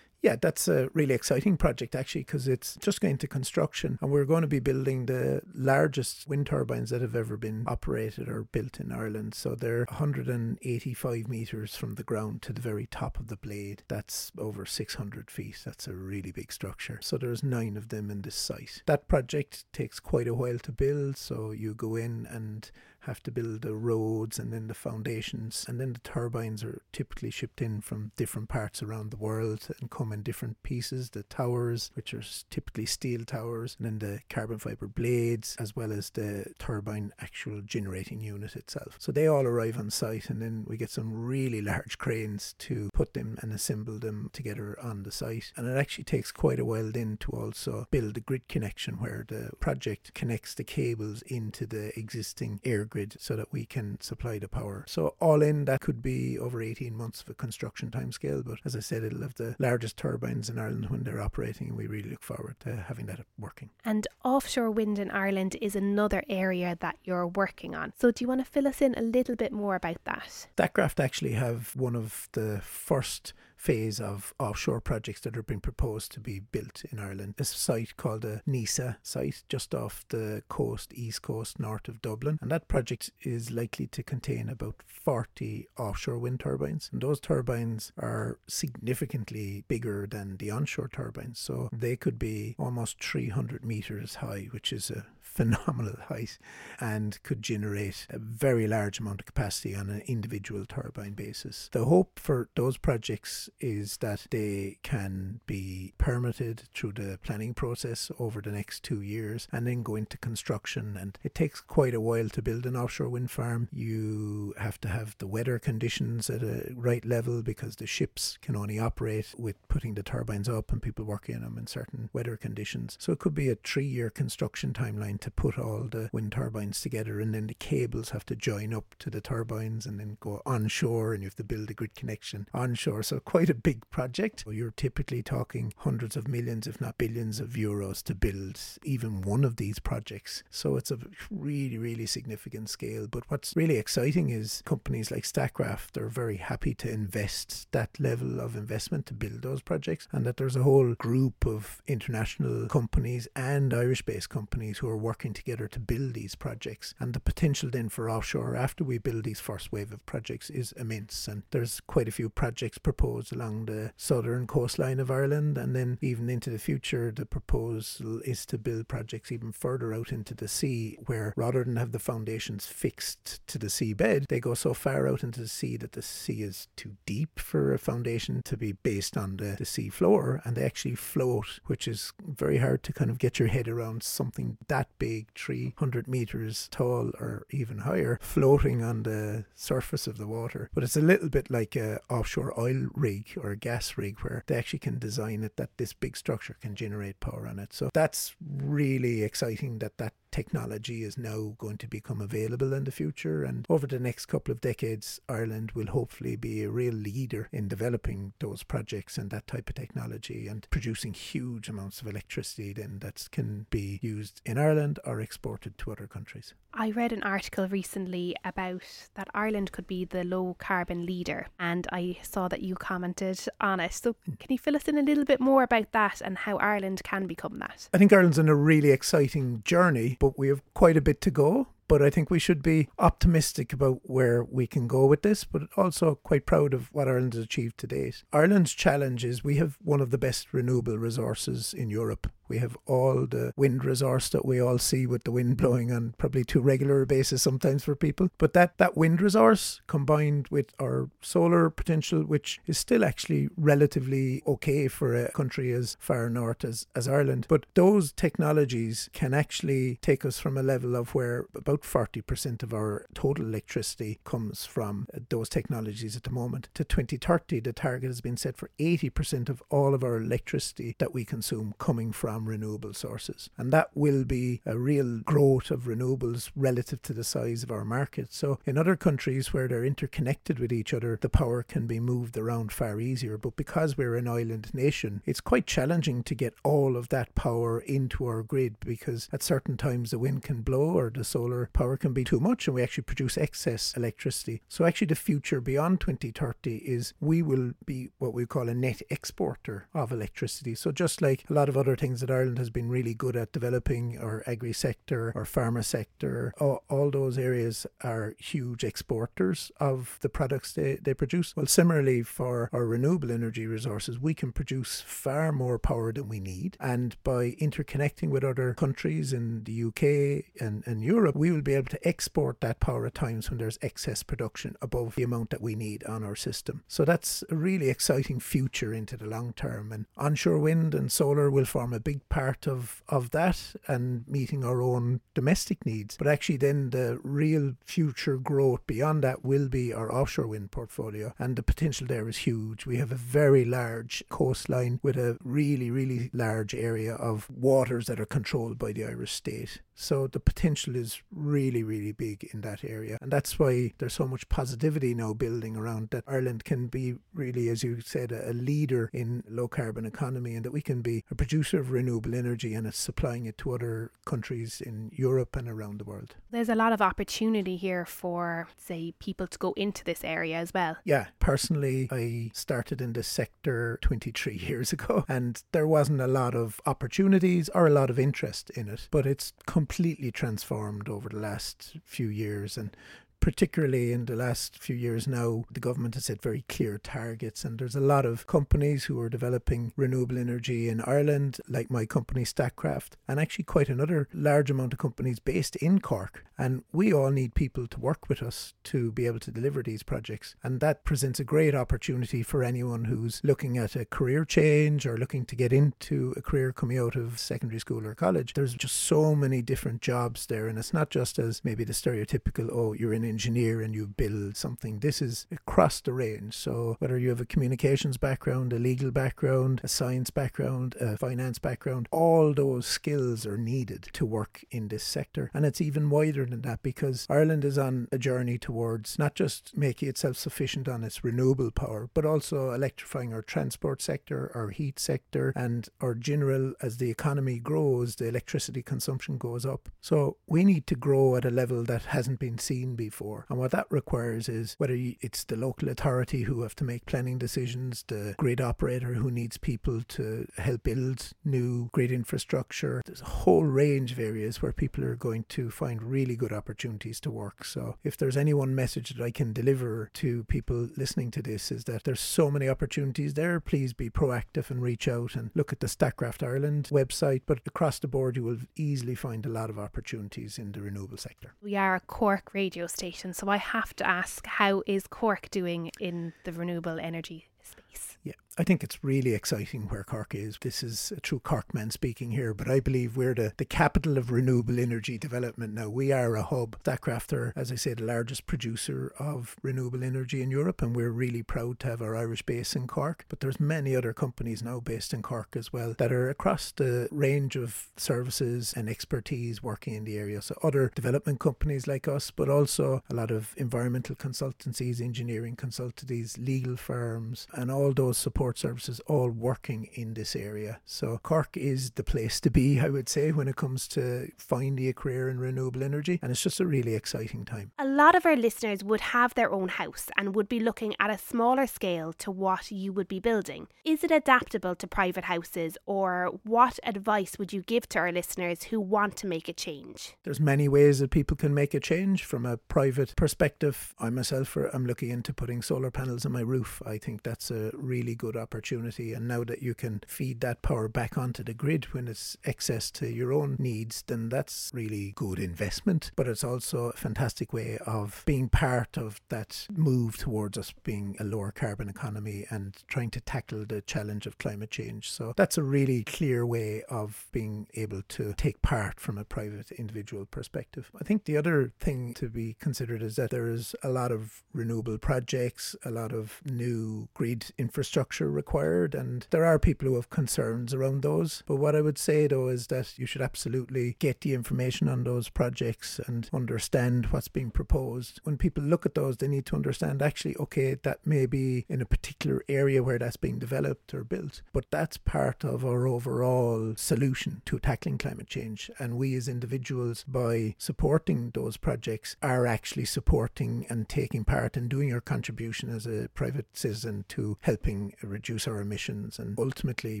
Yeah, 0.22 0.36
that's 0.40 0.68
a 0.68 0.90
really 0.92 1.14
exciting 1.14 1.56
project 1.56 1.94
actually 1.94 2.22
because 2.22 2.46
it's 2.46 2.76
just 2.76 3.00
going 3.00 3.16
to 3.18 3.26
construction 3.26 3.98
and 4.02 4.10
we're 4.10 4.26
going 4.26 4.42
to 4.42 4.48
be 4.48 4.60
building 4.60 5.06
the 5.06 5.40
largest 5.54 6.28
wind 6.28 6.46
turbines 6.46 6.90
that 6.90 7.00
have 7.00 7.16
ever 7.16 7.38
been 7.38 7.64
operated 7.66 8.28
or 8.28 8.44
built 8.44 8.80
in 8.80 8.92
Ireland. 8.92 9.34
So 9.34 9.54
they're 9.54 9.86
185 9.88 11.28
metres 11.28 11.74
from 11.74 11.94
the 11.94 12.02
ground 12.02 12.42
to 12.42 12.52
the 12.52 12.60
very 12.60 12.86
top 12.86 13.18
of 13.18 13.28
the 13.28 13.36
blade. 13.36 13.82
That's 13.88 14.30
over 14.36 14.66
600 14.66 15.30
feet. 15.30 15.62
That's 15.64 15.88
a 15.88 15.94
really 15.94 16.32
big 16.32 16.52
structure. 16.52 16.98
So 17.02 17.16
there's 17.16 17.42
nine 17.42 17.78
of 17.78 17.88
them 17.88 18.10
in 18.10 18.20
this 18.20 18.34
site. 18.34 18.82
That 18.86 19.08
project 19.08 19.64
takes 19.72 20.00
quite 20.00 20.28
a 20.28 20.34
while 20.34 20.58
to 20.58 20.72
build. 20.72 21.16
So 21.16 21.52
you 21.52 21.72
go 21.72 21.96
in 21.96 22.26
and 22.26 22.70
have 23.02 23.22
to 23.22 23.30
build 23.30 23.62
the 23.62 23.74
roads 23.74 24.38
and 24.38 24.52
then 24.52 24.66
the 24.66 24.74
foundations. 24.74 25.64
And 25.68 25.80
then 25.80 25.92
the 25.92 26.00
turbines 26.00 26.62
are 26.62 26.82
typically 26.92 27.30
shipped 27.30 27.62
in 27.62 27.80
from 27.80 28.12
different 28.16 28.48
parts 28.48 28.82
around 28.82 29.10
the 29.10 29.16
world 29.16 29.68
and 29.80 29.90
come 29.90 30.12
in 30.12 30.22
different 30.22 30.62
pieces. 30.62 31.10
The 31.10 31.22
towers, 31.24 31.90
which 31.94 32.12
are 32.14 32.22
typically 32.50 32.86
steel 32.86 33.24
towers, 33.24 33.76
and 33.78 33.86
then 33.86 33.98
the 33.98 34.20
carbon 34.28 34.58
fiber 34.58 34.86
blades, 34.86 35.56
as 35.58 35.74
well 35.74 35.92
as 35.92 36.10
the 36.10 36.52
turbine 36.58 37.12
actual 37.20 37.62
generating 37.62 38.20
unit 38.20 38.56
itself. 38.56 38.96
So 38.98 39.12
they 39.12 39.26
all 39.26 39.46
arrive 39.46 39.78
on 39.78 39.90
site, 39.90 40.28
and 40.28 40.42
then 40.42 40.64
we 40.66 40.76
get 40.76 40.90
some 40.90 41.12
really 41.12 41.62
large 41.62 41.98
cranes 41.98 42.54
to 42.58 42.90
put 42.92 43.14
them 43.14 43.38
and 43.40 43.52
assemble 43.52 43.98
them 43.98 44.30
together 44.32 44.78
on 44.82 45.04
the 45.04 45.12
site. 45.12 45.52
And 45.56 45.66
it 45.66 45.76
actually 45.78 46.04
takes 46.04 46.32
quite 46.32 46.60
a 46.60 46.64
while 46.64 46.90
then 46.90 47.16
to 47.20 47.32
also 47.32 47.86
build 47.90 48.16
a 48.16 48.20
grid 48.20 48.48
connection 48.48 48.94
where 48.94 49.24
the 49.26 49.50
project 49.58 50.12
connects 50.14 50.54
the 50.54 50.64
cables 50.64 51.22
into 51.22 51.66
the 51.66 51.98
existing 51.98 52.60
air 52.64 52.84
grid 52.84 52.99
so 53.18 53.36
that 53.36 53.52
we 53.52 53.64
can 53.64 54.00
supply 54.00 54.38
the 54.38 54.48
power. 54.48 54.84
So 54.88 55.14
all 55.20 55.42
in 55.42 55.64
that 55.66 55.80
could 55.80 56.02
be 56.02 56.38
over 56.38 56.62
18 56.62 56.94
months 56.94 57.22
of 57.22 57.28
a 57.28 57.34
construction 57.34 57.90
timescale, 57.90 58.44
but 58.44 58.58
as 58.64 58.76
I 58.76 58.80
said, 58.80 59.04
it'll 59.04 59.22
have 59.22 59.34
the 59.34 59.56
largest 59.58 59.96
turbines 59.96 60.48
in 60.48 60.58
Ireland 60.58 60.90
when 60.90 61.02
they're 61.02 61.20
operating, 61.20 61.68
and 61.68 61.76
we 61.76 61.86
really 61.86 62.10
look 62.10 62.22
forward 62.22 62.56
to 62.60 62.76
having 62.76 63.06
that 63.06 63.20
working. 63.38 63.70
And 63.84 64.06
offshore 64.24 64.70
wind 64.70 64.98
in 64.98 65.10
Ireland 65.10 65.56
is 65.60 65.76
another 65.76 66.22
area 66.28 66.76
that 66.80 66.96
you're 67.04 67.26
working 67.26 67.74
on. 67.74 67.92
So 67.98 68.10
do 68.10 68.22
you 68.22 68.28
want 68.28 68.44
to 68.44 68.50
fill 68.50 68.68
us 68.68 68.80
in 68.80 68.94
a 68.96 69.02
little 69.02 69.36
bit 69.36 69.52
more 69.52 69.76
about 69.76 70.04
that? 70.04 70.46
Statkraft 70.56 71.02
actually 71.02 71.32
have 71.32 71.74
one 71.76 71.96
of 71.96 72.28
the 72.32 72.60
first 72.62 73.32
phase 73.60 74.00
of 74.00 74.32
offshore 74.38 74.80
projects 74.80 75.20
that 75.20 75.36
are 75.36 75.42
being 75.42 75.60
proposed 75.60 76.10
to 76.10 76.18
be 76.18 76.40
built 76.40 76.82
in 76.90 76.98
Ireland. 76.98 77.34
A 77.38 77.44
site 77.44 77.94
called 77.98 78.22
the 78.22 78.40
Nisa 78.46 78.96
site 79.02 79.44
just 79.50 79.74
off 79.74 80.06
the 80.08 80.42
coast, 80.48 80.94
east 80.94 81.20
coast, 81.20 81.60
north 81.60 81.86
of 81.86 82.00
Dublin. 82.00 82.38
And 82.40 82.50
that 82.50 82.68
project 82.68 83.10
is 83.20 83.50
likely 83.50 83.86
to 83.88 84.02
contain 84.02 84.48
about 84.48 84.76
40 84.86 85.68
offshore 85.78 86.18
wind 86.18 86.40
turbines. 86.40 86.88
And 86.90 87.02
those 87.02 87.20
turbines 87.20 87.92
are 87.98 88.38
significantly 88.48 89.64
bigger 89.68 90.06
than 90.10 90.38
the 90.38 90.50
onshore 90.50 90.88
turbines. 90.88 91.38
So 91.38 91.68
they 91.70 91.96
could 91.96 92.18
be 92.18 92.56
almost 92.58 93.04
300 93.04 93.62
meters 93.62 94.16
high, 94.16 94.48
which 94.52 94.72
is 94.72 94.90
a 94.90 95.04
phenomenal 95.30 95.96
height 96.08 96.38
and 96.80 97.22
could 97.22 97.42
generate 97.42 98.06
a 98.10 98.18
very 98.18 98.66
large 98.66 98.98
amount 98.98 99.20
of 99.20 99.26
capacity 99.26 99.74
on 99.74 99.88
an 99.88 100.02
individual 100.06 100.64
turbine 100.66 101.12
basis. 101.12 101.68
The 101.72 101.84
hope 101.84 102.18
for 102.18 102.48
those 102.56 102.76
projects 102.76 103.48
is 103.60 103.98
that 103.98 104.26
they 104.30 104.78
can 104.82 105.40
be 105.46 105.92
permitted 105.98 106.62
through 106.74 106.92
the 106.92 107.18
planning 107.22 107.54
process 107.54 108.10
over 108.18 108.40
the 108.40 108.52
next 108.52 108.82
two 108.82 109.02
years 109.02 109.48
and 109.52 109.66
then 109.66 109.82
go 109.82 109.96
into 109.96 110.18
construction. 110.18 110.96
And 110.98 111.18
it 111.22 111.34
takes 111.34 111.60
quite 111.60 111.94
a 111.94 112.00
while 112.00 112.28
to 112.28 112.42
build 112.42 112.66
an 112.66 112.76
offshore 112.76 113.08
wind 113.08 113.30
farm. 113.30 113.68
You 113.72 114.54
have 114.58 114.80
to 114.82 114.88
have 114.88 115.16
the 115.18 115.26
weather 115.26 115.58
conditions 115.58 116.30
at 116.30 116.42
a 116.42 116.72
right 116.74 117.04
level 117.04 117.42
because 117.42 117.76
the 117.76 117.86
ships 117.86 118.38
can 118.42 118.56
only 118.56 118.78
operate 118.78 119.34
with 119.36 119.56
putting 119.68 119.94
the 119.94 120.02
turbines 120.02 120.48
up 120.48 120.72
and 120.72 120.82
people 120.82 121.04
working 121.04 121.36
on 121.36 121.42
them 121.42 121.58
in 121.58 121.66
certain 121.66 122.10
weather 122.12 122.36
conditions. 122.36 122.96
So 123.00 123.12
it 123.12 123.18
could 123.18 123.34
be 123.34 123.48
a 123.48 123.56
three 123.56 123.86
year 123.86 124.10
construction 124.10 124.72
timeline 124.72 125.20
to 125.20 125.30
put 125.30 125.58
all 125.58 125.88
the 125.90 126.10
wind 126.12 126.32
turbines 126.32 126.80
together, 126.80 127.20
and 127.20 127.34
then 127.34 127.46
the 127.46 127.54
cables 127.54 128.10
have 128.10 128.26
to 128.26 128.36
join 128.36 128.74
up 128.74 128.94
to 128.98 129.10
the 129.10 129.20
turbines 129.20 129.86
and 129.86 129.98
then 129.98 130.16
go 130.20 130.42
onshore, 130.44 131.14
and 131.14 131.22
you 131.22 131.26
have 131.26 131.36
to 131.36 131.44
build 131.44 131.70
a 131.70 131.74
grid 131.74 131.94
connection 131.94 132.46
onshore. 132.52 133.02
So, 133.02 133.20
quite 133.20 133.39
a 133.48 133.54
big 133.54 133.88
project. 133.90 134.44
You're 134.50 134.72
typically 134.72 135.22
talking 135.22 135.72
hundreds 135.78 136.16
of 136.16 136.28
millions, 136.28 136.66
if 136.66 136.80
not 136.80 136.98
billions, 136.98 137.40
of 137.40 137.50
euros 137.50 138.02
to 138.02 138.14
build 138.14 138.60
even 138.84 139.22
one 139.22 139.44
of 139.44 139.56
these 139.56 139.78
projects. 139.78 140.42
So, 140.50 140.76
it's 140.76 140.90
a 140.90 140.98
really, 141.30 141.78
really 141.78 142.06
significant 142.06 142.68
scale. 142.68 143.06
But 143.06 143.30
what's 143.30 143.56
really 143.56 143.76
exciting 143.76 144.30
is 144.30 144.62
companies 144.66 145.10
like 145.10 145.22
Statkraft 145.22 145.96
are 145.96 146.08
very 146.08 146.36
happy 146.36 146.74
to 146.74 146.90
invest 146.90 147.68
that 147.72 147.98
level 147.98 148.40
of 148.40 148.56
investment 148.56 149.06
to 149.06 149.14
build 149.14 149.42
those 149.42 149.62
projects, 149.62 150.08
and 150.12 150.26
that 150.26 150.36
there's 150.36 150.56
a 150.56 150.62
whole 150.62 150.94
group 150.94 151.46
of 151.46 151.80
international 151.86 152.66
companies 152.66 153.28
and 153.36 153.72
Irish 153.72 154.02
based 154.02 154.28
companies 154.28 154.78
who 154.78 154.88
are 154.88 154.96
working 154.96 155.32
together 155.32 155.68
to 155.68 155.78
build 155.78 156.14
these 156.14 156.34
projects. 156.34 156.94
And 156.98 157.14
the 157.14 157.20
potential 157.20 157.70
then 157.70 157.88
for 157.88 158.10
offshore 158.10 158.56
after 158.56 158.84
we 158.84 158.98
build 158.98 159.24
these 159.24 159.40
first 159.40 159.72
wave 159.72 159.92
of 159.92 160.04
projects 160.06 160.50
is 160.50 160.72
immense. 160.72 161.28
And 161.28 161.42
there's 161.50 161.80
quite 161.80 162.08
a 162.08 162.12
few 162.12 162.28
projects 162.28 162.78
proposed 162.78 163.29
along 163.32 163.66
the 163.66 163.92
southern 163.96 164.46
coastline 164.46 165.00
of 165.00 165.10
Ireland. 165.10 165.58
And 165.58 165.74
then 165.74 165.98
even 166.00 166.28
into 166.30 166.50
the 166.50 166.58
future, 166.58 167.12
the 167.14 167.26
proposal 167.26 168.20
is 168.24 168.46
to 168.46 168.58
build 168.58 168.88
projects 168.88 169.32
even 169.32 169.52
further 169.52 169.92
out 169.94 170.12
into 170.12 170.34
the 170.34 170.48
sea, 170.48 170.98
where 171.06 171.32
rather 171.36 171.64
than 171.64 171.76
have 171.76 171.92
the 171.92 171.98
foundations 171.98 172.66
fixed 172.66 173.46
to 173.48 173.58
the 173.58 173.68
seabed, 173.68 174.28
they 174.28 174.40
go 174.40 174.54
so 174.54 174.74
far 174.74 175.08
out 175.08 175.22
into 175.22 175.40
the 175.40 175.48
sea 175.48 175.76
that 175.76 175.92
the 175.92 176.02
sea 176.02 176.42
is 176.42 176.68
too 176.76 176.96
deep 177.06 177.38
for 177.38 177.72
a 177.72 177.78
foundation 177.78 178.42
to 178.44 178.56
be 178.56 178.72
based 178.72 179.16
on 179.16 179.36
the, 179.36 179.56
the 179.58 179.64
sea 179.64 179.88
floor. 179.88 180.40
And 180.44 180.56
they 180.56 180.64
actually 180.64 180.94
float, 180.94 181.60
which 181.66 181.86
is 181.86 182.12
very 182.24 182.58
hard 182.58 182.82
to 182.84 182.92
kind 182.92 183.10
of 183.10 183.18
get 183.18 183.38
your 183.38 183.48
head 183.48 183.68
around 183.68 184.02
something 184.02 184.58
that 184.68 184.88
big, 184.98 185.28
300 185.34 186.08
meters 186.08 186.68
tall 186.70 187.10
or 187.20 187.46
even 187.50 187.78
higher, 187.78 188.18
floating 188.20 188.82
on 188.82 189.02
the 189.02 189.44
surface 189.54 190.06
of 190.06 190.18
the 190.18 190.26
water. 190.26 190.70
But 190.74 190.84
it's 190.84 190.96
a 190.96 191.00
little 191.00 191.28
bit 191.28 191.50
like 191.50 191.76
a 191.76 192.00
offshore 192.08 192.58
oil 192.58 192.88
rig 192.94 193.19
or 193.36 193.50
a 193.50 193.56
gas 193.56 193.96
rig 193.96 194.20
where 194.20 194.44
they 194.46 194.56
actually 194.56 194.78
can 194.78 194.98
design 194.98 195.42
it 195.42 195.56
that 195.56 195.76
this 195.76 195.92
big 195.92 196.16
structure 196.16 196.56
can 196.60 196.74
generate 196.74 197.20
power 197.20 197.46
on 197.46 197.58
it. 197.58 197.72
So 197.72 197.90
that's 197.92 198.34
really 198.40 199.22
exciting 199.22 199.78
that 199.78 199.98
that 199.98 200.14
technology 200.30 201.02
is 201.02 201.18
now 201.18 201.54
going 201.58 201.78
to 201.78 201.88
become 201.88 202.20
available 202.20 202.72
in 202.72 202.84
the 202.84 202.92
future. 202.92 203.42
And 203.42 203.66
over 203.68 203.86
the 203.86 203.98
next 203.98 204.26
couple 204.26 204.52
of 204.52 204.60
decades, 204.60 205.20
Ireland 205.28 205.72
will 205.72 205.86
hopefully 205.86 206.36
be 206.36 206.62
a 206.62 206.70
real 206.70 206.94
leader 206.94 207.48
in 207.52 207.68
developing 207.68 208.32
those 208.40 208.62
projects 208.62 209.18
and 209.18 209.30
that 209.30 209.46
type 209.46 209.68
of 209.68 209.74
technology 209.74 210.48
and 210.48 210.66
producing 210.70 211.12
huge 211.12 211.68
amounts 211.68 212.00
of 212.00 212.06
electricity 212.06 212.72
then 212.72 212.98
that 213.00 213.28
can 213.30 213.66
be 213.70 213.98
used 214.02 214.40
in 214.44 214.58
Ireland 214.58 214.98
or 215.04 215.20
exported 215.20 215.78
to 215.78 215.92
other 215.92 216.06
countries. 216.06 216.54
I 216.72 216.92
read 216.92 217.12
an 217.12 217.24
article 217.24 217.66
recently 217.68 218.36
about 218.44 218.82
that 219.14 219.28
Ireland 219.34 219.72
could 219.72 219.88
be 219.88 220.04
the 220.04 220.22
low 220.22 220.54
carbon 220.58 221.04
leader, 221.04 221.48
and 221.58 221.86
I 221.92 222.18
saw 222.22 222.46
that 222.46 222.62
you 222.62 222.76
commented 222.76 223.40
on 223.60 223.80
it. 223.80 223.92
So, 223.92 224.14
hmm. 224.24 224.34
can 224.34 224.52
you 224.52 224.58
fill 224.58 224.76
us 224.76 224.86
in 224.86 224.96
a 224.96 225.02
little 225.02 225.24
bit 225.24 225.40
more 225.40 225.64
about 225.64 225.90
that 225.92 226.20
and 226.20 226.38
how 226.38 226.58
Ireland 226.58 227.02
can 227.02 227.26
become 227.26 227.58
that? 227.58 227.88
I 227.92 227.98
think 227.98 228.12
Ireland's 228.12 228.38
on 228.38 228.48
a 228.48 228.54
really 228.54 228.92
exciting 228.92 229.62
journey, 229.64 230.16
but 230.20 230.38
we 230.38 230.46
have 230.46 230.62
quite 230.74 230.96
a 230.96 231.00
bit 231.00 231.20
to 231.22 231.30
go 231.32 231.66
but 231.90 232.02
I 232.02 232.08
think 232.08 232.30
we 232.30 232.38
should 232.38 232.62
be 232.62 232.88
optimistic 233.00 233.72
about 233.72 234.02
where 234.04 234.44
we 234.44 234.68
can 234.68 234.86
go 234.86 235.06
with 235.06 235.22
this, 235.22 235.42
but 235.42 235.62
also 235.76 236.14
quite 236.14 236.46
proud 236.46 236.72
of 236.72 236.88
what 236.92 237.08
Ireland 237.08 237.34
has 237.34 237.42
achieved 237.42 237.78
to 237.78 237.88
date. 237.88 238.22
Ireland's 238.32 238.74
challenge 238.74 239.24
is 239.24 239.42
we 239.42 239.56
have 239.56 239.76
one 239.82 240.00
of 240.00 240.12
the 240.12 240.16
best 240.16 240.54
renewable 240.54 240.98
resources 240.98 241.74
in 241.74 241.90
Europe. 241.90 242.30
We 242.50 242.58
have 242.58 242.76
all 242.84 243.26
the 243.26 243.52
wind 243.56 243.84
resource 243.84 244.28
that 244.30 244.44
we 244.44 244.60
all 244.60 244.78
see 244.78 245.06
with 245.06 245.22
the 245.22 245.30
wind 245.30 245.56
blowing 245.56 245.92
on 245.92 246.14
probably 246.18 246.42
too 246.42 246.60
regular 246.60 247.02
a 247.02 247.06
basis 247.06 247.42
sometimes 247.42 247.84
for 247.84 247.94
people. 247.94 248.28
But 248.38 248.54
that, 248.54 248.76
that 248.78 248.96
wind 248.96 249.22
resource 249.22 249.80
combined 249.86 250.48
with 250.48 250.74
our 250.80 251.10
solar 251.22 251.70
potential, 251.70 252.22
which 252.24 252.60
is 252.66 252.76
still 252.76 253.04
actually 253.04 253.50
relatively 253.56 254.42
okay 254.48 254.88
for 254.88 255.14
a 255.14 255.30
country 255.30 255.72
as 255.72 255.96
far 256.00 256.28
north 256.28 256.64
as, 256.64 256.88
as 256.96 257.06
Ireland. 257.06 257.46
But 257.48 257.66
those 257.74 258.10
technologies 258.10 259.08
can 259.12 259.32
actually 259.32 260.00
take 260.02 260.24
us 260.24 260.40
from 260.40 260.58
a 260.58 260.62
level 260.64 260.96
of 260.96 261.14
where 261.14 261.46
about 261.54 261.82
40% 261.82 262.64
of 262.64 262.74
our 262.74 263.06
total 263.14 263.44
electricity 263.46 264.18
comes 264.24 264.66
from 264.66 265.06
uh, 265.14 265.20
those 265.28 265.48
technologies 265.48 266.16
at 266.16 266.24
the 266.24 266.30
moment. 266.30 266.68
To 266.74 266.82
2030, 266.82 267.60
the 267.60 267.72
target 267.72 268.08
has 268.08 268.20
been 268.20 268.36
set 268.36 268.56
for 268.56 268.70
80% 268.80 269.48
of 269.48 269.62
all 269.70 269.94
of 269.94 270.02
our 270.02 270.16
electricity 270.16 270.96
that 270.98 271.14
we 271.14 271.24
consume 271.24 271.76
coming 271.78 272.10
from 272.10 272.39
from 272.40 272.48
renewable 272.48 272.94
sources. 272.94 273.50
And 273.58 273.70
that 273.72 273.90
will 273.94 274.24
be 274.24 274.62
a 274.64 274.78
real 274.78 275.18
growth 275.18 275.70
of 275.70 275.82
renewables 275.82 276.50
relative 276.56 277.02
to 277.02 277.12
the 277.12 277.22
size 277.22 277.62
of 277.62 277.70
our 277.70 277.84
market. 277.84 278.32
So, 278.32 278.58
in 278.64 278.78
other 278.78 278.96
countries 278.96 279.52
where 279.52 279.68
they're 279.68 279.84
interconnected 279.84 280.58
with 280.58 280.72
each 280.72 280.94
other, 280.94 281.18
the 281.20 281.28
power 281.28 281.62
can 281.62 281.86
be 281.86 282.00
moved 282.00 282.38
around 282.38 282.72
far 282.72 282.98
easier. 282.98 283.36
But 283.36 283.56
because 283.56 283.98
we're 283.98 284.16
an 284.16 284.26
island 284.26 284.70
nation, 284.72 285.22
it's 285.26 285.40
quite 285.40 285.66
challenging 285.66 286.22
to 286.22 286.34
get 286.34 286.54
all 286.64 286.96
of 286.96 287.10
that 287.10 287.34
power 287.34 287.80
into 287.80 288.24
our 288.24 288.42
grid 288.42 288.76
because 288.80 289.28
at 289.32 289.42
certain 289.42 289.76
times 289.76 290.10
the 290.10 290.18
wind 290.18 290.42
can 290.42 290.62
blow 290.62 290.96
or 290.96 291.10
the 291.10 291.24
solar 291.24 291.68
power 291.74 291.98
can 291.98 292.14
be 292.14 292.24
too 292.24 292.40
much 292.40 292.66
and 292.66 292.74
we 292.74 292.82
actually 292.82 293.04
produce 293.04 293.36
excess 293.36 293.92
electricity. 293.96 294.62
So, 294.66 294.86
actually, 294.86 295.08
the 295.08 295.14
future 295.14 295.60
beyond 295.60 296.00
2030 296.00 296.76
is 296.76 297.12
we 297.20 297.42
will 297.42 297.72
be 297.84 298.08
what 298.18 298.32
we 298.32 298.46
call 298.46 298.70
a 298.70 298.74
net 298.74 299.02
exporter 299.10 299.88
of 299.92 300.10
electricity. 300.10 300.74
So, 300.74 300.90
just 300.90 301.20
like 301.20 301.44
a 301.50 301.52
lot 301.52 301.68
of 301.68 301.76
other 301.76 301.96
things 301.96 302.20
that 302.20 302.29
that 302.30 302.36
Ireland 302.36 302.58
has 302.58 302.70
been 302.70 302.88
really 302.88 303.14
good 303.14 303.36
at 303.36 303.52
developing 303.52 304.18
our 304.18 304.44
agri 304.46 304.72
sector, 304.72 305.32
our 305.34 305.44
pharma 305.44 305.84
sector. 305.84 306.54
All, 306.60 306.84
all 306.88 307.10
those 307.10 307.36
areas 307.38 307.86
are 308.02 308.34
huge 308.38 308.84
exporters 308.84 309.72
of 309.80 310.18
the 310.20 310.28
products 310.28 310.72
they, 310.72 310.98
they 311.02 311.14
produce. 311.14 311.56
Well, 311.56 311.66
similarly 311.66 312.22
for 312.22 312.70
our 312.72 312.86
renewable 312.86 313.32
energy 313.32 313.66
resources, 313.66 314.18
we 314.18 314.34
can 314.34 314.52
produce 314.52 315.00
far 315.00 315.50
more 315.52 315.78
power 315.78 316.12
than 316.12 316.28
we 316.28 316.40
need. 316.40 316.76
And 316.78 317.16
by 317.24 317.56
interconnecting 317.60 318.30
with 318.30 318.44
other 318.44 318.74
countries 318.74 319.32
in 319.32 319.64
the 319.64 319.84
UK 319.84 320.44
and, 320.60 320.84
and 320.86 321.02
Europe, 321.02 321.34
we 321.36 321.50
will 321.50 321.62
be 321.62 321.74
able 321.74 321.90
to 321.90 322.08
export 322.08 322.60
that 322.60 322.80
power 322.80 323.06
at 323.06 323.14
times 323.14 323.50
when 323.50 323.58
there's 323.58 323.78
excess 323.82 324.22
production 324.22 324.76
above 324.80 325.16
the 325.16 325.24
amount 325.24 325.50
that 325.50 325.62
we 325.62 325.74
need 325.74 326.04
on 326.04 326.22
our 326.22 326.36
system. 326.36 326.84
So 326.86 327.04
that's 327.04 327.42
a 327.50 327.56
really 327.56 327.88
exciting 327.88 328.38
future 328.38 328.92
into 328.94 329.16
the 329.16 329.26
long 329.26 329.52
term. 329.52 329.90
And 329.92 330.06
onshore 330.16 330.60
wind 330.60 330.94
and 330.94 331.10
solar 331.10 331.50
will 331.50 331.64
form 331.64 331.92
a 331.92 332.00
big 332.00 332.19
part 332.28 332.66
of, 332.66 333.02
of 333.08 333.30
that 333.30 333.74
and 333.86 334.26
meeting 334.28 334.64
our 334.64 334.82
own 334.82 335.20
domestic 335.34 335.84
needs. 335.86 336.16
But 336.16 336.26
actually, 336.26 336.58
then 336.58 336.90
the 336.90 337.18
real 337.22 337.74
future 337.84 338.36
growth 338.36 338.86
beyond 338.86 339.24
that 339.24 339.44
will 339.44 339.68
be 339.68 339.92
our 339.92 340.12
offshore 340.12 340.46
wind 340.46 340.70
portfolio. 340.70 341.34
And 341.38 341.56
the 341.56 341.62
potential 341.62 342.06
there 342.06 342.28
is 342.28 342.38
huge. 342.38 342.86
We 342.86 342.98
have 342.98 343.12
a 343.12 343.16
very 343.16 343.64
large 343.64 344.22
coastline 344.28 345.00
with 345.02 345.16
a 345.16 345.38
really, 345.42 345.90
really 345.90 346.30
large 346.32 346.74
area 346.74 347.14
of 347.14 347.48
waters 347.50 348.06
that 348.06 348.20
are 348.20 348.26
controlled 348.26 348.78
by 348.78 348.92
the 348.92 349.04
Irish 349.04 349.32
state. 349.32 349.80
So 349.94 350.26
the 350.26 350.40
potential 350.40 350.96
is 350.96 351.20
really, 351.30 351.82
really 351.82 352.12
big 352.12 352.48
in 352.54 352.62
that 352.62 352.82
area. 352.84 353.18
And 353.20 353.30
that's 353.30 353.58
why 353.58 353.92
there's 353.98 354.14
so 354.14 354.26
much 354.26 354.48
positivity 354.48 355.14
now 355.14 355.34
building 355.34 355.76
around 355.76 356.08
that 356.10 356.24
Ireland 356.26 356.64
can 356.64 356.86
be 356.86 357.16
really, 357.34 357.68
as 357.68 357.82
you 357.82 358.00
said, 358.00 358.32
a 358.32 358.54
leader 358.54 359.10
in 359.12 359.44
low 359.46 359.68
carbon 359.68 360.06
economy 360.06 360.54
and 360.54 360.64
that 360.64 360.72
we 360.72 360.80
can 360.80 361.02
be 361.02 361.24
a 361.30 361.34
producer 361.34 361.80
of 361.80 361.90
renewable 362.00 362.34
energy 362.34 362.72
and 362.74 362.86
it's 362.86 362.98
supplying 362.98 363.44
it 363.46 363.58
to 363.58 363.74
other 363.74 364.10
countries 364.24 364.80
in 364.80 365.10
Europe 365.12 365.54
and 365.56 365.68
around 365.68 365.98
the 365.98 366.04
world. 366.04 366.34
There's 366.50 366.68
a 366.68 366.74
lot 366.74 366.92
of 366.92 367.02
opportunity 367.02 367.76
here 367.76 368.04
for, 368.06 368.68
say, 368.76 369.12
people 369.18 369.46
to 369.46 369.58
go 369.58 369.72
into 369.76 370.02
this 370.04 370.24
area 370.24 370.56
as 370.56 370.72
well. 370.72 370.96
Yeah, 371.04 371.26
personally, 371.38 372.08
I 372.10 372.50
started 372.54 373.00
in 373.00 373.12
this 373.12 373.28
sector 373.28 373.98
23 374.00 374.56
years 374.68 374.92
ago 374.92 375.24
and 375.28 375.62
there 375.72 375.86
wasn't 375.86 376.20
a 376.20 376.26
lot 376.26 376.54
of 376.54 376.80
opportunities 376.86 377.68
or 377.74 377.86
a 377.86 377.96
lot 378.00 378.10
of 378.10 378.18
interest 378.18 378.70
in 378.70 378.88
it, 378.88 379.08
but 379.10 379.26
it's 379.26 379.52
completely 379.66 380.30
transformed 380.30 381.08
over 381.08 381.28
the 381.28 381.38
last 381.38 381.96
few 382.04 382.28
years 382.28 382.76
and 382.78 382.96
particularly 383.40 384.12
in 384.12 384.26
the 384.26 384.36
last 384.36 384.78
few 384.78 384.94
years 384.94 385.26
now, 385.26 385.64
the 385.70 385.80
government 385.80 386.14
has 386.14 386.26
set 386.26 386.42
very 386.42 386.64
clear 386.68 386.98
targets, 386.98 387.64
and 387.64 387.78
there's 387.78 387.96
a 387.96 388.00
lot 388.00 388.24
of 388.24 388.46
companies 388.46 389.04
who 389.04 389.18
are 389.20 389.28
developing 389.28 389.92
renewable 389.96 390.38
energy 390.38 390.88
in 390.88 391.00
Ireland, 391.00 391.58
like 391.68 391.90
my 391.90 392.06
company 392.06 392.44
Statkraft, 392.44 393.12
and 393.26 393.40
actually 393.40 393.64
quite 393.64 393.88
another 393.88 394.28
large 394.32 394.70
amount 394.70 394.92
of 394.92 394.98
companies 394.98 395.38
based 395.38 395.76
in 395.76 396.00
Cork. 396.00 396.44
And 396.58 396.84
we 396.92 397.10
all 397.10 397.30
need 397.30 397.54
people 397.54 397.86
to 397.86 397.98
work 397.98 398.28
with 398.28 398.42
us 398.42 398.74
to 398.84 399.10
be 399.12 399.26
able 399.26 399.40
to 399.40 399.50
deliver 399.50 399.82
these 399.82 400.02
projects. 400.02 400.54
And 400.62 400.80
that 400.80 401.04
presents 401.04 401.40
a 401.40 401.44
great 401.44 401.74
opportunity 401.74 402.42
for 402.42 402.62
anyone 402.62 403.04
who's 403.04 403.40
looking 403.42 403.78
at 403.78 403.96
a 403.96 404.04
career 404.04 404.44
change 404.44 405.06
or 405.06 405.16
looking 405.16 405.46
to 405.46 405.56
get 405.56 405.72
into 405.72 406.34
a 406.36 406.42
career 406.42 406.72
coming 406.72 406.98
out 406.98 407.16
of 407.16 407.38
secondary 407.38 407.80
school 407.80 408.06
or 408.06 408.14
college. 408.14 408.52
There's 408.52 408.74
just 408.74 408.96
so 408.96 409.34
many 409.34 409.62
different 409.62 410.02
jobs 410.02 410.46
there, 410.46 410.68
and 410.68 410.78
it's 410.78 410.92
not 410.92 411.08
just 411.08 411.38
as 411.38 411.64
maybe 411.64 411.82
the 411.82 411.94
stereotypical, 411.94 412.68
oh, 412.70 412.92
you're 412.92 413.14
in 413.14 413.24
engineer 413.30 413.80
and 413.80 413.94
you 413.94 414.06
build 414.06 414.56
something. 414.56 414.98
This 414.98 415.22
is 415.22 415.46
across 415.50 416.02
the 416.02 416.12
range. 416.12 416.54
So 416.54 416.96
whether 416.98 417.18
you 417.18 417.30
have 417.30 417.40
a 417.40 417.46
communications 417.46 418.18
background, 418.18 418.74
a 418.74 418.78
legal 418.78 419.10
background, 419.10 419.80
a 419.82 419.88
science 419.88 420.28
background, 420.28 420.96
a 421.00 421.16
finance 421.16 421.58
background, 421.58 422.08
all 422.10 422.52
those 422.52 422.86
skills 422.86 423.46
are 423.46 423.56
needed 423.56 424.08
to 424.12 424.26
work 424.26 424.64
in 424.70 424.88
this 424.88 425.04
sector. 425.04 425.50
And 425.54 425.64
it's 425.64 425.80
even 425.80 426.10
wider 426.10 426.44
than 426.44 426.62
that 426.62 426.82
because 426.82 427.26
Ireland 427.30 427.64
is 427.64 427.78
on 427.78 428.08
a 428.12 428.18
journey 428.18 428.58
towards 428.58 429.18
not 429.18 429.34
just 429.34 429.76
making 429.76 430.08
itself 430.08 430.36
sufficient 430.36 430.88
on 430.88 431.04
its 431.04 431.24
renewable 431.24 431.70
power, 431.70 432.10
but 432.12 432.26
also 432.26 432.72
electrifying 432.72 433.32
our 433.32 433.42
transport 433.42 434.02
sector, 434.02 434.50
our 434.54 434.70
heat 434.70 434.98
sector, 434.98 435.52
and 435.54 435.88
our 436.00 436.14
general, 436.14 436.74
as 436.82 436.96
the 436.96 437.10
economy 437.10 437.58
grows, 437.58 438.16
the 438.16 438.28
electricity 438.28 438.82
consumption 438.82 439.38
goes 439.38 439.64
up. 439.64 439.88
So 440.00 440.36
we 440.46 440.64
need 440.64 440.86
to 440.88 440.96
grow 440.96 441.36
at 441.36 441.44
a 441.44 441.50
level 441.50 441.84
that 441.84 442.06
hasn't 442.06 442.40
been 442.40 442.58
seen 442.58 442.96
before 442.96 443.19
for. 443.20 443.44
And 443.50 443.58
what 443.58 443.70
that 443.72 443.86
requires 443.90 444.48
is 444.48 444.76
whether 444.78 444.96
it's 444.96 445.44
the 445.44 445.56
local 445.56 445.90
authority 445.90 446.44
who 446.44 446.62
have 446.62 446.74
to 446.76 446.84
make 446.84 447.04
planning 447.04 447.38
decisions, 447.38 448.02
the 448.08 448.34
grid 448.38 448.62
operator 448.62 449.12
who 449.12 449.30
needs 449.30 449.58
people 449.58 450.00
to 450.16 450.46
help 450.56 450.84
build 450.84 451.32
new 451.44 451.90
grid 451.92 452.10
infrastructure. 452.10 453.02
There's 453.04 453.20
a 453.20 453.36
whole 453.44 453.64
range 453.64 454.12
of 454.12 454.18
areas 454.18 454.62
where 454.62 454.72
people 454.72 455.04
are 455.04 455.16
going 455.16 455.44
to 455.50 455.70
find 455.70 456.02
really 456.02 456.34
good 456.34 456.52
opportunities 456.52 457.20
to 457.20 457.30
work. 457.30 457.66
So 457.66 457.96
if 458.02 458.16
there's 458.16 458.38
any 458.38 458.54
one 458.54 458.74
message 458.74 459.10
that 459.10 459.22
I 459.22 459.30
can 459.30 459.52
deliver 459.52 460.10
to 460.14 460.44
people 460.44 460.88
listening 460.96 461.30
to 461.32 461.42
this 461.42 461.70
is 461.70 461.84
that 461.84 462.04
there's 462.04 462.20
so 462.20 462.50
many 462.50 462.70
opportunities 462.70 463.34
there. 463.34 463.60
Please 463.60 463.92
be 463.92 464.08
proactive 464.08 464.70
and 464.70 464.80
reach 464.80 465.08
out 465.08 465.34
and 465.34 465.50
look 465.54 465.74
at 465.74 465.80
the 465.80 465.88
Statkraft 465.88 466.42
Ireland 466.42 466.88
website. 466.90 467.42
But 467.44 467.58
across 467.66 467.98
the 467.98 468.08
board, 468.08 468.36
you 468.36 468.44
will 468.44 468.60
easily 468.76 469.14
find 469.14 469.44
a 469.44 469.50
lot 469.50 469.68
of 469.68 469.78
opportunities 469.78 470.58
in 470.58 470.72
the 470.72 470.80
renewable 470.80 471.18
sector. 471.18 471.54
We 471.62 471.76
are 471.76 471.96
a 471.96 472.00
Cork 472.00 472.54
radio 472.54 472.86
station 472.86 473.09
so 473.12 473.48
I 473.48 473.56
have 473.56 473.94
to 473.96 474.06
ask, 474.06 474.46
how 474.46 474.82
is 474.86 475.06
Cork 475.06 475.50
doing 475.50 475.90
in 476.00 476.32
the 476.44 476.52
renewable 476.52 476.98
energy 476.98 477.48
space? 477.62 477.89
Yeah, 478.22 478.34
I 478.58 478.64
think 478.64 478.84
it's 478.84 479.02
really 479.02 479.32
exciting 479.32 479.88
where 479.88 480.04
Cork 480.04 480.34
is. 480.34 480.58
This 480.60 480.82
is 480.82 481.10
a 481.16 481.20
true 481.20 481.40
Corkman 481.40 481.90
speaking 481.90 482.32
here, 482.32 482.52
but 482.52 482.68
I 482.68 482.78
believe 482.78 483.16
we're 483.16 483.34
the, 483.34 483.54
the 483.56 483.64
capital 483.64 484.18
of 484.18 484.30
renewable 484.30 484.78
energy 484.78 485.16
development 485.16 485.72
now. 485.72 485.88
We 485.88 486.12
are 486.12 486.36
a 486.36 486.42
hub. 486.42 486.76
Statkraft 486.84 487.32
are, 487.32 487.54
as 487.56 487.72
I 487.72 487.76
say, 487.76 487.94
the 487.94 488.04
largest 488.04 488.46
producer 488.46 489.14
of 489.18 489.56
renewable 489.62 490.04
energy 490.04 490.42
in 490.42 490.50
Europe, 490.50 490.82
and 490.82 490.94
we're 490.94 491.10
really 491.10 491.42
proud 491.42 491.80
to 491.80 491.86
have 491.86 492.02
our 492.02 492.14
Irish 492.14 492.42
base 492.42 492.76
in 492.76 492.86
Cork. 492.86 493.24
But 493.30 493.40
there's 493.40 493.58
many 493.58 493.96
other 493.96 494.12
companies 494.12 494.62
now 494.62 494.80
based 494.80 495.14
in 495.14 495.22
Cork 495.22 495.56
as 495.56 495.72
well 495.72 495.94
that 495.96 496.12
are 496.12 496.28
across 496.28 496.72
the 496.72 497.08
range 497.10 497.56
of 497.56 497.88
services 497.96 498.74
and 498.76 498.90
expertise 498.90 499.62
working 499.62 499.94
in 499.94 500.04
the 500.04 500.18
area. 500.18 500.42
So 500.42 500.58
other 500.62 500.92
development 500.94 501.40
companies 501.40 501.86
like 501.86 502.06
us, 502.06 502.30
but 502.30 502.50
also 502.50 503.02
a 503.08 503.14
lot 503.14 503.30
of 503.30 503.54
environmental 503.56 504.14
consultancies, 504.16 505.00
engineering 505.00 505.56
consultancies, 505.56 506.36
legal 506.36 506.76
firms, 506.76 507.46
and 507.54 507.70
all 507.70 507.94
those 507.94 508.09
support 508.16 508.40
support 508.40 508.58
services 508.58 509.00
all 509.06 509.28
working 509.28 509.86
in 509.94 510.14
this 510.14 510.34
area. 510.34 510.80
So 510.86 511.18
Cork 511.22 511.58
is 511.58 511.90
the 511.90 512.02
place 512.02 512.40
to 512.40 512.50
be, 512.50 512.80
I 512.80 512.88
would 512.88 513.06
say, 513.06 513.32
when 513.32 513.48
it 513.48 513.56
comes 513.56 513.86
to 513.88 514.30
finding 514.38 514.88
a 514.88 514.94
career 514.94 515.28
in 515.28 515.38
renewable 515.38 515.82
energy. 515.82 516.18
And 516.22 516.32
it's 516.32 516.42
just 516.42 516.58
a 516.58 516.64
really 516.66 516.94
exciting 516.94 517.44
time. 517.44 517.72
A 517.78 517.86
lot 517.86 518.14
of 518.14 518.24
our 518.24 518.36
listeners 518.36 518.82
would 518.82 519.02
have 519.02 519.34
their 519.34 519.52
own 519.52 519.68
house 519.68 520.08
and 520.16 520.34
would 520.34 520.48
be 520.48 520.58
looking 520.58 520.94
at 520.98 521.10
a 521.10 521.18
smaller 521.18 521.66
scale 521.66 522.14
to 522.14 522.30
what 522.30 522.70
you 522.70 522.94
would 522.94 523.08
be 523.08 523.20
building. 523.20 523.68
Is 523.84 524.02
it 524.02 524.10
adaptable 524.10 524.74
to 524.76 524.86
private 524.86 525.24
houses 525.24 525.76
or 525.84 526.30
what 526.42 526.78
advice 526.84 527.38
would 527.38 527.52
you 527.52 527.60
give 527.60 527.88
to 527.90 527.98
our 527.98 528.10
listeners 528.10 528.62
who 528.64 528.80
want 528.80 529.16
to 529.16 529.26
make 529.26 529.50
a 529.50 529.52
change? 529.52 530.14
There's 530.24 530.40
many 530.40 530.66
ways 530.66 531.00
that 531.00 531.10
people 531.10 531.36
can 531.36 531.52
make 531.52 531.74
a 531.74 531.80
change 531.80 532.24
from 532.24 532.46
a 532.46 532.56
private 532.56 533.14
perspective. 533.16 533.94
I 533.98 534.08
myself 534.08 534.56
uh, 534.56 534.70
am 534.72 534.86
looking 534.86 535.10
into 535.10 535.34
putting 535.34 535.60
solar 535.60 535.90
panels 535.90 536.24
on 536.24 536.32
my 536.32 536.40
roof. 536.40 536.80
I 536.86 536.96
think 536.96 537.22
that's 537.22 537.50
a 537.50 537.70
really 537.74 537.99
good 538.02 538.36
opportunity. 538.36 539.12
And 539.12 539.28
now 539.28 539.44
that 539.44 539.62
you 539.62 539.74
can 539.74 540.00
feed 540.06 540.40
that 540.40 540.62
power 540.62 540.88
back 540.88 541.16
onto 541.18 541.42
the 541.42 541.54
grid 541.54 541.86
when 541.92 542.08
it's 542.08 542.36
excess 542.44 542.90
to 542.92 543.08
your 543.08 543.32
own 543.32 543.56
needs, 543.58 544.02
then 544.06 544.28
that's 544.28 544.70
really 544.74 545.12
good 545.16 545.38
investment. 545.38 546.10
But 546.16 546.28
it's 546.28 546.44
also 546.44 546.86
a 546.86 546.92
fantastic 546.92 547.52
way 547.52 547.78
of 547.86 548.22
being 548.26 548.48
part 548.48 548.96
of 548.96 549.20
that 549.28 549.66
move 549.72 550.16
towards 550.16 550.56
us 550.58 550.72
being 550.82 551.16
a 551.20 551.24
lower 551.24 551.52
carbon 551.52 551.88
economy 551.88 552.46
and 552.50 552.74
trying 552.88 553.10
to 553.10 553.20
tackle 553.20 553.64
the 553.66 553.80
challenge 553.82 554.26
of 554.26 554.38
climate 554.38 554.70
change. 554.70 555.10
So 555.10 555.32
that's 555.36 555.58
a 555.58 555.62
really 555.62 556.04
clear 556.04 556.46
way 556.46 556.82
of 556.88 557.26
being 557.32 557.66
able 557.74 558.02
to 558.08 558.34
take 558.36 558.62
part 558.62 559.00
from 559.00 559.18
a 559.18 559.24
private 559.24 559.72
individual 559.72 560.26
perspective. 560.26 560.90
I 561.00 561.04
think 561.04 561.24
the 561.24 561.36
other 561.36 561.72
thing 561.80 562.14
to 562.14 562.28
be 562.28 562.56
considered 562.60 563.02
is 563.02 563.16
that 563.16 563.30
there 563.30 563.48
is 563.48 563.74
a 563.82 563.88
lot 563.88 564.12
of 564.12 564.42
renewable 564.52 564.98
projects, 564.98 565.76
a 565.84 565.90
lot 565.90 566.12
of 566.12 566.40
new 566.44 567.08
grid 567.14 567.46
infrastructure 567.58 567.89
required, 567.96 568.94
and 568.94 569.26
there 569.30 569.44
are 569.44 569.58
people 569.58 569.88
who 569.88 569.94
have 569.96 570.10
concerns 570.10 570.74
around 570.74 571.02
those. 571.02 571.42
But 571.46 571.56
what 571.56 571.74
I 571.74 571.80
would 571.80 571.98
say 571.98 572.26
though 572.26 572.48
is 572.48 572.66
that 572.68 572.98
you 572.98 573.06
should 573.06 573.22
absolutely 573.22 573.96
get 573.98 574.20
the 574.20 574.34
information 574.34 574.88
on 574.88 575.04
those 575.04 575.28
projects 575.28 576.00
and 576.06 576.28
understand 576.32 577.06
what's 577.06 577.28
being 577.28 577.50
proposed. 577.50 578.20
When 578.24 578.36
people 578.36 578.62
look 578.62 578.86
at 578.86 578.94
those, 578.94 579.16
they 579.16 579.28
need 579.28 579.46
to 579.46 579.56
understand 579.56 580.02
actually, 580.02 580.36
okay, 580.36 580.76
that 580.82 581.06
may 581.06 581.26
be 581.26 581.66
in 581.68 581.80
a 581.80 581.86
particular 581.86 582.44
area 582.48 582.82
where 582.82 582.98
that's 582.98 583.16
being 583.16 583.38
developed 583.38 583.94
or 583.94 584.04
built, 584.04 584.42
but 584.52 584.66
that's 584.70 584.96
part 584.96 585.44
of 585.44 585.64
our 585.64 585.86
overall 585.86 586.74
solution 586.76 587.42
to 587.46 587.58
tackling 587.58 587.98
climate 587.98 588.28
change. 588.28 588.70
And 588.78 588.96
we 588.96 589.14
as 589.14 589.28
individuals, 589.28 590.04
by 590.06 590.54
supporting 590.58 591.30
those 591.34 591.56
projects, 591.56 592.16
are 592.22 592.46
actually 592.46 592.84
supporting 592.84 593.66
and 593.68 593.88
taking 593.88 594.24
part 594.24 594.56
and 594.56 594.68
doing 594.68 594.92
our 594.92 595.00
contribution 595.00 595.70
as 595.74 595.86
a 595.86 596.08
private 596.14 596.46
citizen 596.52 597.04
to 597.08 597.38
helping 597.42 597.79
helping 597.80 598.08
reduce 598.08 598.46
our 598.46 598.60
emissions 598.60 599.18
and 599.18 599.38
ultimately 599.38 600.00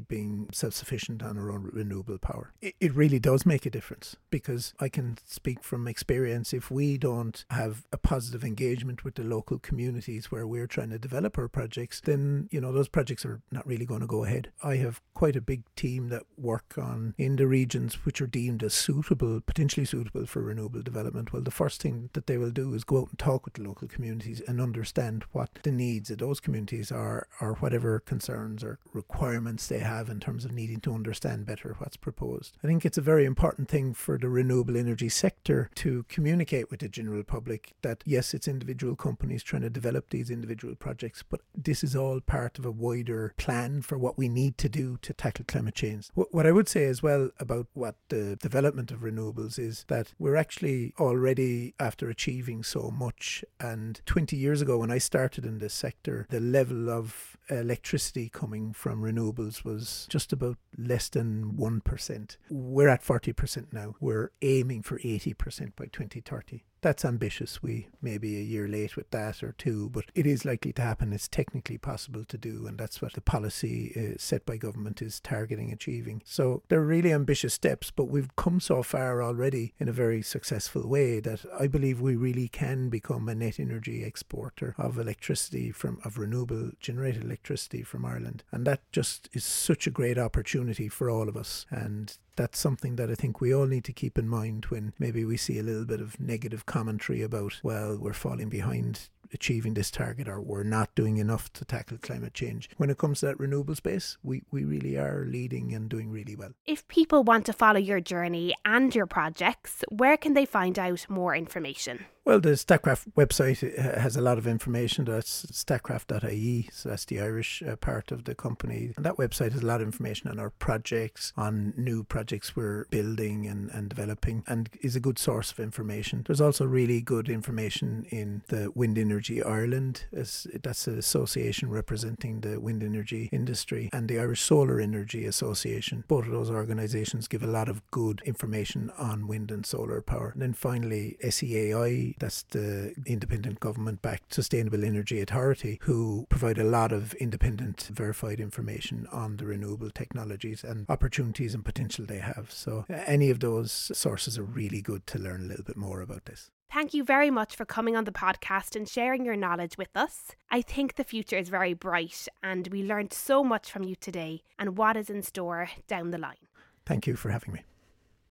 being 0.00 0.48
self 0.52 0.74
sufficient 0.74 1.22
on 1.22 1.38
our 1.38 1.50
own 1.50 1.70
renewable 1.72 2.18
power. 2.18 2.52
It, 2.60 2.74
it 2.80 2.94
really 2.94 3.18
does 3.18 3.46
make 3.46 3.66
a 3.66 3.70
difference 3.70 4.16
because 4.30 4.74
I 4.78 4.88
can 4.88 5.18
speak 5.24 5.62
from 5.62 5.88
experience. 5.88 6.52
If 6.52 6.70
we 6.70 6.98
don't 6.98 7.44
have 7.50 7.84
a 7.92 7.98
positive 7.98 8.44
engagement 8.44 9.04
with 9.04 9.14
the 9.14 9.24
local 9.24 9.58
communities 9.58 10.30
where 10.30 10.46
we're 10.46 10.66
trying 10.66 10.90
to 10.90 10.98
develop 10.98 11.38
our 11.38 11.48
projects, 11.48 12.00
then, 12.00 12.48
you 12.50 12.60
know, 12.60 12.72
those 12.72 12.88
projects 12.88 13.24
are 13.24 13.40
not 13.50 13.66
really 13.66 13.86
going 13.86 14.00
to 14.00 14.06
go 14.06 14.24
ahead. 14.24 14.50
I 14.62 14.76
have 14.76 15.00
quite 15.14 15.36
a 15.36 15.40
big 15.40 15.62
team 15.76 16.08
that 16.08 16.22
work 16.36 16.74
on 16.78 17.14
in 17.18 17.36
the 17.36 17.46
regions 17.46 18.04
which 18.04 18.20
are 18.20 18.26
deemed 18.26 18.62
as 18.62 18.74
suitable, 18.74 19.40
potentially 19.40 19.86
suitable 19.86 20.26
for 20.26 20.42
renewable 20.42 20.82
development. 20.82 21.32
Well, 21.32 21.42
the 21.42 21.50
first 21.50 21.82
thing 21.82 22.10
that 22.12 22.26
they 22.26 22.36
will 22.36 22.50
do 22.50 22.74
is 22.74 22.84
go 22.84 23.02
out 23.02 23.08
and 23.10 23.18
talk 23.18 23.44
with 23.44 23.54
the 23.54 23.62
local 23.62 23.88
communities 23.88 24.40
and 24.46 24.60
understand 24.60 25.24
what 25.32 25.50
the 25.62 25.72
needs 25.72 26.10
of 26.10 26.18
those 26.18 26.40
communities 26.40 26.90
are 26.90 27.26
or 27.40 27.54
whatever 27.70 28.00
concerns 28.00 28.64
or 28.64 28.80
requirements 28.92 29.68
they 29.68 29.78
have 29.78 30.08
in 30.08 30.18
terms 30.18 30.44
of 30.44 30.50
needing 30.50 30.80
to 30.80 30.92
understand 30.92 31.46
better 31.46 31.76
what's 31.78 31.96
proposed. 31.96 32.58
I 32.64 32.66
think 32.66 32.84
it's 32.84 32.98
a 32.98 33.00
very 33.00 33.24
important 33.24 33.68
thing 33.68 33.94
for 33.94 34.18
the 34.18 34.28
renewable 34.28 34.76
energy 34.76 35.08
sector 35.08 35.70
to 35.76 36.04
communicate 36.08 36.68
with 36.68 36.80
the 36.80 36.88
general 36.88 37.22
public 37.22 37.74
that 37.82 38.02
yes, 38.04 38.34
it's 38.34 38.48
individual 38.48 38.96
companies 38.96 39.44
trying 39.44 39.62
to 39.62 39.70
develop 39.70 40.10
these 40.10 40.30
individual 40.30 40.74
projects, 40.74 41.22
but 41.22 41.42
this 41.54 41.84
is 41.84 41.94
all 41.94 42.20
part 42.20 42.58
of 42.58 42.64
a 42.64 42.72
wider 42.72 43.34
plan 43.36 43.82
for 43.82 43.96
what 43.96 44.18
we 44.18 44.28
need 44.28 44.58
to 44.58 44.68
do 44.68 44.98
to 45.02 45.12
tackle 45.12 45.44
climate 45.46 45.76
change. 45.76 46.08
What 46.14 46.46
I 46.46 46.50
would 46.50 46.68
say 46.68 46.86
as 46.86 47.04
well 47.04 47.30
about 47.38 47.68
what 47.74 47.94
the 48.08 48.34
development 48.34 48.90
of 48.90 48.98
renewables 48.98 49.60
is 49.60 49.84
that 49.86 50.12
we're 50.18 50.34
actually 50.34 50.92
already 50.98 51.74
after 51.78 52.08
achieving 52.10 52.64
so 52.64 52.90
much. 52.90 53.44
And 53.60 54.00
20 54.06 54.36
years 54.36 54.60
ago, 54.60 54.78
when 54.78 54.90
I 54.90 54.98
started 54.98 55.46
in 55.46 55.58
this 55.58 55.72
sector, 55.72 56.26
the 56.30 56.40
level 56.40 56.90
of 56.90 57.36
uh, 57.50 57.59
electricity 57.60 58.28
coming 58.28 58.72
from 58.72 59.02
renewables 59.02 59.64
was 59.64 60.06
just 60.10 60.32
about 60.32 60.56
less 60.76 61.08
than 61.08 61.52
1%. 61.52 62.36
We're 62.50 62.88
at 62.88 63.04
40% 63.04 63.72
now. 63.72 63.94
We're 64.00 64.32
aiming 64.42 64.82
for 64.82 64.98
80% 64.98 65.76
by 65.76 65.86
2030 65.86 66.64
that's 66.80 67.04
ambitious. 67.04 67.62
We 67.62 67.88
may 68.00 68.18
be 68.18 68.36
a 68.36 68.42
year 68.42 68.68
late 68.68 68.96
with 68.96 69.10
that 69.10 69.42
or 69.42 69.52
two, 69.52 69.90
but 69.90 70.06
it 70.14 70.26
is 70.26 70.44
likely 70.44 70.72
to 70.74 70.82
happen. 70.82 71.12
It's 71.12 71.28
technically 71.28 71.78
possible 71.78 72.24
to 72.24 72.38
do, 72.38 72.66
and 72.66 72.78
that's 72.78 73.02
what 73.02 73.12
the 73.12 73.20
policy 73.20 73.92
uh, 73.96 74.16
set 74.18 74.46
by 74.46 74.56
government 74.56 75.02
is 75.02 75.20
targeting 75.20 75.72
achieving. 75.72 76.22
So 76.24 76.62
they're 76.68 76.80
really 76.80 77.12
ambitious 77.12 77.54
steps, 77.54 77.90
but 77.90 78.04
we've 78.04 78.34
come 78.36 78.60
so 78.60 78.82
far 78.82 79.22
already 79.22 79.74
in 79.78 79.88
a 79.88 79.92
very 79.92 80.22
successful 80.22 80.88
way 80.88 81.20
that 81.20 81.44
I 81.58 81.66
believe 81.66 82.00
we 82.00 82.16
really 82.16 82.48
can 82.48 82.88
become 82.88 83.28
a 83.28 83.34
net 83.34 83.60
energy 83.60 84.04
exporter 84.04 84.74
of 84.78 84.98
electricity 84.98 85.70
from 85.70 85.98
of 86.04 86.18
renewable 86.18 86.70
generated 86.80 87.24
electricity 87.24 87.82
from 87.82 88.04
Ireland, 88.04 88.42
and 88.52 88.66
that 88.66 88.80
just 88.92 89.28
is 89.32 89.44
such 89.44 89.86
a 89.86 89.90
great 89.90 90.18
opportunity 90.18 90.88
for 90.88 91.10
all 91.10 91.28
of 91.28 91.36
us. 91.36 91.66
And 91.70 92.16
that's 92.40 92.58
something 92.58 92.96
that 92.96 93.10
I 93.10 93.14
think 93.14 93.42
we 93.42 93.54
all 93.54 93.66
need 93.66 93.84
to 93.84 93.92
keep 93.92 94.16
in 94.16 94.26
mind 94.26 94.64
when 94.70 94.94
maybe 94.98 95.26
we 95.26 95.36
see 95.36 95.58
a 95.58 95.62
little 95.62 95.84
bit 95.84 96.00
of 96.00 96.18
negative 96.18 96.64
commentary 96.64 97.20
about, 97.20 97.60
well, 97.62 97.98
we're 97.98 98.14
falling 98.14 98.48
behind 98.48 99.10
achieving 99.34 99.74
this 99.74 99.90
target 99.90 100.26
or 100.26 100.40
we're 100.40 100.62
not 100.62 100.94
doing 100.94 101.18
enough 101.18 101.52
to 101.52 101.66
tackle 101.66 101.98
climate 101.98 102.32
change. 102.32 102.70
When 102.78 102.88
it 102.88 102.96
comes 102.96 103.20
to 103.20 103.26
that 103.26 103.38
renewable 103.38 103.74
space, 103.74 104.16
we, 104.22 104.42
we 104.50 104.64
really 104.64 104.96
are 104.96 105.26
leading 105.28 105.74
and 105.74 105.90
doing 105.90 106.10
really 106.10 106.34
well. 106.34 106.52
If 106.66 106.88
people 106.88 107.24
want 107.24 107.44
to 107.44 107.52
follow 107.52 107.78
your 107.78 108.00
journey 108.00 108.54
and 108.64 108.94
your 108.94 109.06
projects, 109.06 109.84
where 109.90 110.16
can 110.16 110.32
they 110.32 110.46
find 110.46 110.78
out 110.78 111.06
more 111.10 111.36
information? 111.36 112.06
Well, 112.22 112.38
the 112.38 112.50
Statkraft 112.50 113.12
website 113.14 113.76
has 113.78 114.14
a 114.14 114.20
lot 114.20 114.36
of 114.36 114.46
information. 114.46 115.06
That's 115.06 115.46
statkraft.ie, 115.46 116.68
so 116.70 116.90
that's 116.90 117.06
the 117.06 117.18
Irish 117.18 117.62
uh, 117.62 117.76
part 117.76 118.12
of 118.12 118.24
the 118.24 118.34
company. 118.34 118.92
And 118.94 119.06
that 119.06 119.16
website 119.16 119.52
has 119.52 119.62
a 119.62 119.66
lot 119.66 119.80
of 119.80 119.86
information 119.86 120.30
on 120.30 120.38
our 120.38 120.50
projects, 120.50 121.32
on 121.36 121.72
new 121.78 122.04
projects 122.04 122.54
we're 122.54 122.84
building 122.90 123.46
and, 123.46 123.70
and 123.70 123.88
developing, 123.88 124.44
and 124.46 124.68
is 124.82 124.94
a 124.94 125.00
good 125.00 125.18
source 125.18 125.50
of 125.50 125.60
information. 125.60 126.22
There's 126.26 126.42
also 126.42 126.66
really 126.66 127.00
good 127.00 127.30
information 127.30 128.04
in 128.10 128.42
the 128.48 128.70
Wind 128.74 128.98
Energy 128.98 129.42
Ireland, 129.42 130.04
as 130.12 130.46
that's 130.62 130.86
an 130.86 130.98
association 130.98 131.70
representing 131.70 132.42
the 132.42 132.60
wind 132.60 132.82
energy 132.82 133.30
industry, 133.32 133.88
and 133.94 134.08
the 134.08 134.18
Irish 134.18 134.42
Solar 134.42 134.78
Energy 134.78 135.24
Association. 135.24 136.04
Both 136.06 136.26
of 136.26 136.32
those 136.32 136.50
organisations 136.50 137.28
give 137.28 137.42
a 137.42 137.46
lot 137.46 137.70
of 137.70 137.82
good 137.90 138.20
information 138.26 138.92
on 138.98 139.26
wind 139.26 139.50
and 139.50 139.64
solar 139.64 140.02
power. 140.02 140.30
And 140.34 140.42
then 140.42 140.52
finally, 140.52 141.16
SEAI 141.24 142.09
that's 142.18 142.42
the 142.42 142.94
independent 143.06 143.60
government 143.60 144.02
backed 144.02 144.34
Sustainable 144.34 144.84
Energy 144.84 145.20
Authority, 145.20 145.78
who 145.82 146.26
provide 146.28 146.58
a 146.58 146.64
lot 146.64 146.92
of 146.92 147.14
independent 147.14 147.88
verified 147.92 148.40
information 148.40 149.06
on 149.12 149.36
the 149.36 149.46
renewable 149.46 149.90
technologies 149.90 150.64
and 150.64 150.86
opportunities 150.88 151.54
and 151.54 151.64
potential 151.64 152.04
they 152.06 152.18
have. 152.18 152.50
So, 152.50 152.84
any 152.88 153.30
of 153.30 153.40
those 153.40 153.90
sources 153.94 154.38
are 154.38 154.44
really 154.44 154.82
good 154.82 155.06
to 155.08 155.18
learn 155.18 155.42
a 155.42 155.48
little 155.48 155.64
bit 155.64 155.76
more 155.76 156.00
about 156.00 156.24
this. 156.26 156.50
Thank 156.72 156.94
you 156.94 157.02
very 157.02 157.30
much 157.30 157.56
for 157.56 157.64
coming 157.64 157.96
on 157.96 158.04
the 158.04 158.12
podcast 158.12 158.76
and 158.76 158.88
sharing 158.88 159.24
your 159.24 159.34
knowledge 159.34 159.76
with 159.76 159.96
us. 159.96 160.36
I 160.50 160.62
think 160.62 160.94
the 160.94 161.04
future 161.04 161.36
is 161.36 161.48
very 161.48 161.74
bright, 161.74 162.28
and 162.44 162.68
we 162.68 162.84
learned 162.84 163.12
so 163.12 163.42
much 163.42 163.72
from 163.72 163.82
you 163.82 163.96
today 163.96 164.42
and 164.56 164.78
what 164.78 164.96
is 164.96 165.10
in 165.10 165.22
store 165.22 165.68
down 165.88 166.12
the 166.12 166.18
line. 166.18 166.46
Thank 166.86 167.08
you 167.08 167.16
for 167.16 167.30
having 167.30 167.54
me. 167.54 167.62